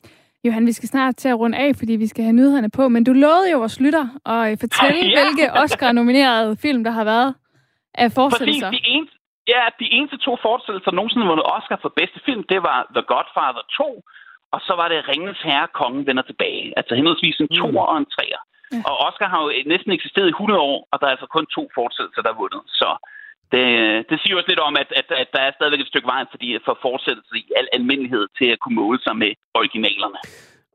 [0.45, 3.03] Johan, vi skal snart til at runde af, fordi vi skal have nyhederne på, men
[3.03, 5.15] du lovede jo vores lytter at øh, fortælle, ja.
[5.17, 7.29] hvilke Oscar-nominerede film, der har været
[8.03, 8.69] af fortsættelser.
[8.69, 9.15] Præcis, de eneste,
[9.53, 13.03] ja, de eneste to fortsættelser, der nogensinde vundet Oscar for bedste film, det var The
[13.11, 14.03] Godfather 2,
[14.53, 16.65] og så var det Ringens Herre, Kongen vender tilbage.
[16.79, 17.77] Altså henholdsvis en to mm.
[17.77, 18.41] og en treer.
[18.71, 18.81] Ja.
[18.87, 21.63] Og Oscar har jo næsten eksisteret i 100 år, og der er altså kun to
[21.77, 22.61] fortsættelser, der er vundet.
[22.81, 22.89] Så
[23.53, 23.65] det,
[24.09, 26.47] det siger også lidt om, at, at, at der er stadigvæk et stykke vej fordi
[26.65, 30.19] for fortsættelse i al almindelighed til at kunne måle sig med originalerne.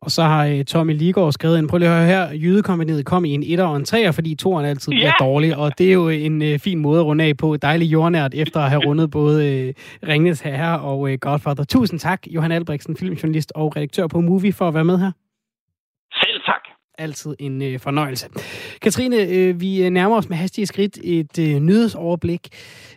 [0.01, 3.25] Og så har uh, Tommy Ligård skrevet en, prøv lige at høre her, jydekompaniet kom
[3.25, 5.29] i en 1 og en 3, fordi toeren altid bliver yeah.
[5.29, 7.57] dårlig, og det er jo en uh, fin måde at runde af på.
[7.57, 11.65] Dejligt jordnært, efter at have rundet både uh, Ringnes Herre og uh, Godfather.
[11.65, 15.13] Tusind tak, Johan Albrechtsen, filmjournalist og redaktør på Movie, for at være med her.
[16.99, 18.27] Altid en øh, fornøjelse.
[18.83, 22.49] Katrine, øh, vi øh, nærmer os med hastige skridt et øh, nyhedsoverblik.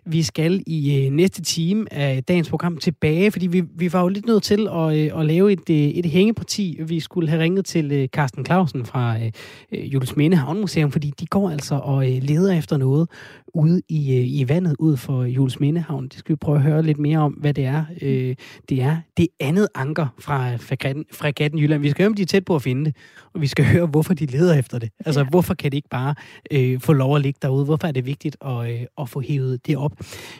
[0.05, 4.07] Vi skal i øh, næste time af dagens program tilbage, fordi vi, vi var jo
[4.07, 6.77] lidt nødt til at, øh, at lave et, øh, et hængeparti.
[6.85, 9.31] Vi skulle have ringet til øh, Carsten Clausen fra øh,
[9.71, 13.09] øh Jules Minde Havnmuseum, fordi de går altså og øh, leder efter noget
[13.53, 16.07] ude i, øh, i vandet ud for Jules Mindehavn.
[16.07, 17.85] Det skal vi prøve at høre lidt mere om, hvad det er.
[18.01, 18.35] Øh,
[18.69, 21.81] det er det andet anker fra fregatten, fregatten Jylland.
[21.81, 22.95] Vi skal høre, om de er tæt på at finde det,
[23.33, 24.89] og vi skal høre, hvorfor de leder efter det.
[25.05, 25.29] Altså, ja.
[25.29, 26.15] hvorfor kan det ikke bare
[26.51, 27.65] øh, få lov at ligge derude?
[27.65, 29.91] Hvorfor er det vigtigt at, øh, at få hævet det op?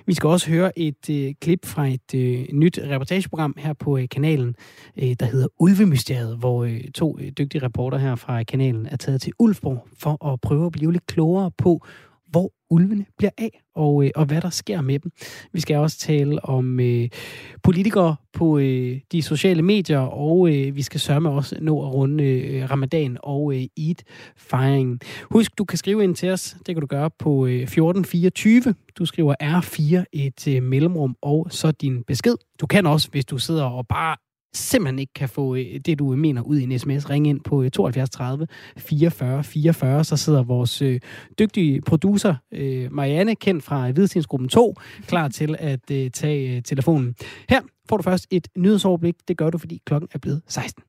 [0.06, 4.10] Vi skal også høre et øh, klip fra et øh, nyt reportageprogram her på øh,
[4.10, 4.56] kanalen,
[4.98, 9.22] øh, der hedder Ulvemysteriet, hvor øh, to øh, dygtige reporter her fra kanalen er taget
[9.22, 11.86] til Ulfborg for at prøve at blive lidt klogere på,
[12.32, 15.12] hvor ulvene bliver af, og, øh, og hvad der sker med dem.
[15.54, 17.10] Vi skal også tale om øh,
[17.64, 21.94] politikere på øh, de sociale medier, og øh, vi skal sørge med også nå at
[21.94, 25.00] runde øh, ramadan og øh, Eid-fejringen.
[25.32, 26.56] Husk, du kan skrive ind til os.
[26.66, 28.76] Det kan du gøre på øh, 1424.
[28.98, 32.36] Du skriver R4 et øh, mellemrum, og så din besked.
[32.62, 34.16] Du kan også, hvis du sidder og bare
[34.54, 37.70] simpelthen ikke kan få øh, det, du mener ud i en sms, ring ind på
[37.70, 38.48] 72 30
[38.78, 40.04] 44 44.
[40.04, 41.00] Så sidder vores øh,
[41.40, 44.76] dygtige producer, øh, Marianne, kendt fra øh, Hvidstensgruppen 2,
[45.08, 47.16] klar til at øh, tage øh, telefonen.
[47.50, 49.16] Her får du først et nyhedsoverblik.
[49.28, 50.84] Det gør du, fordi klokken er blevet 16.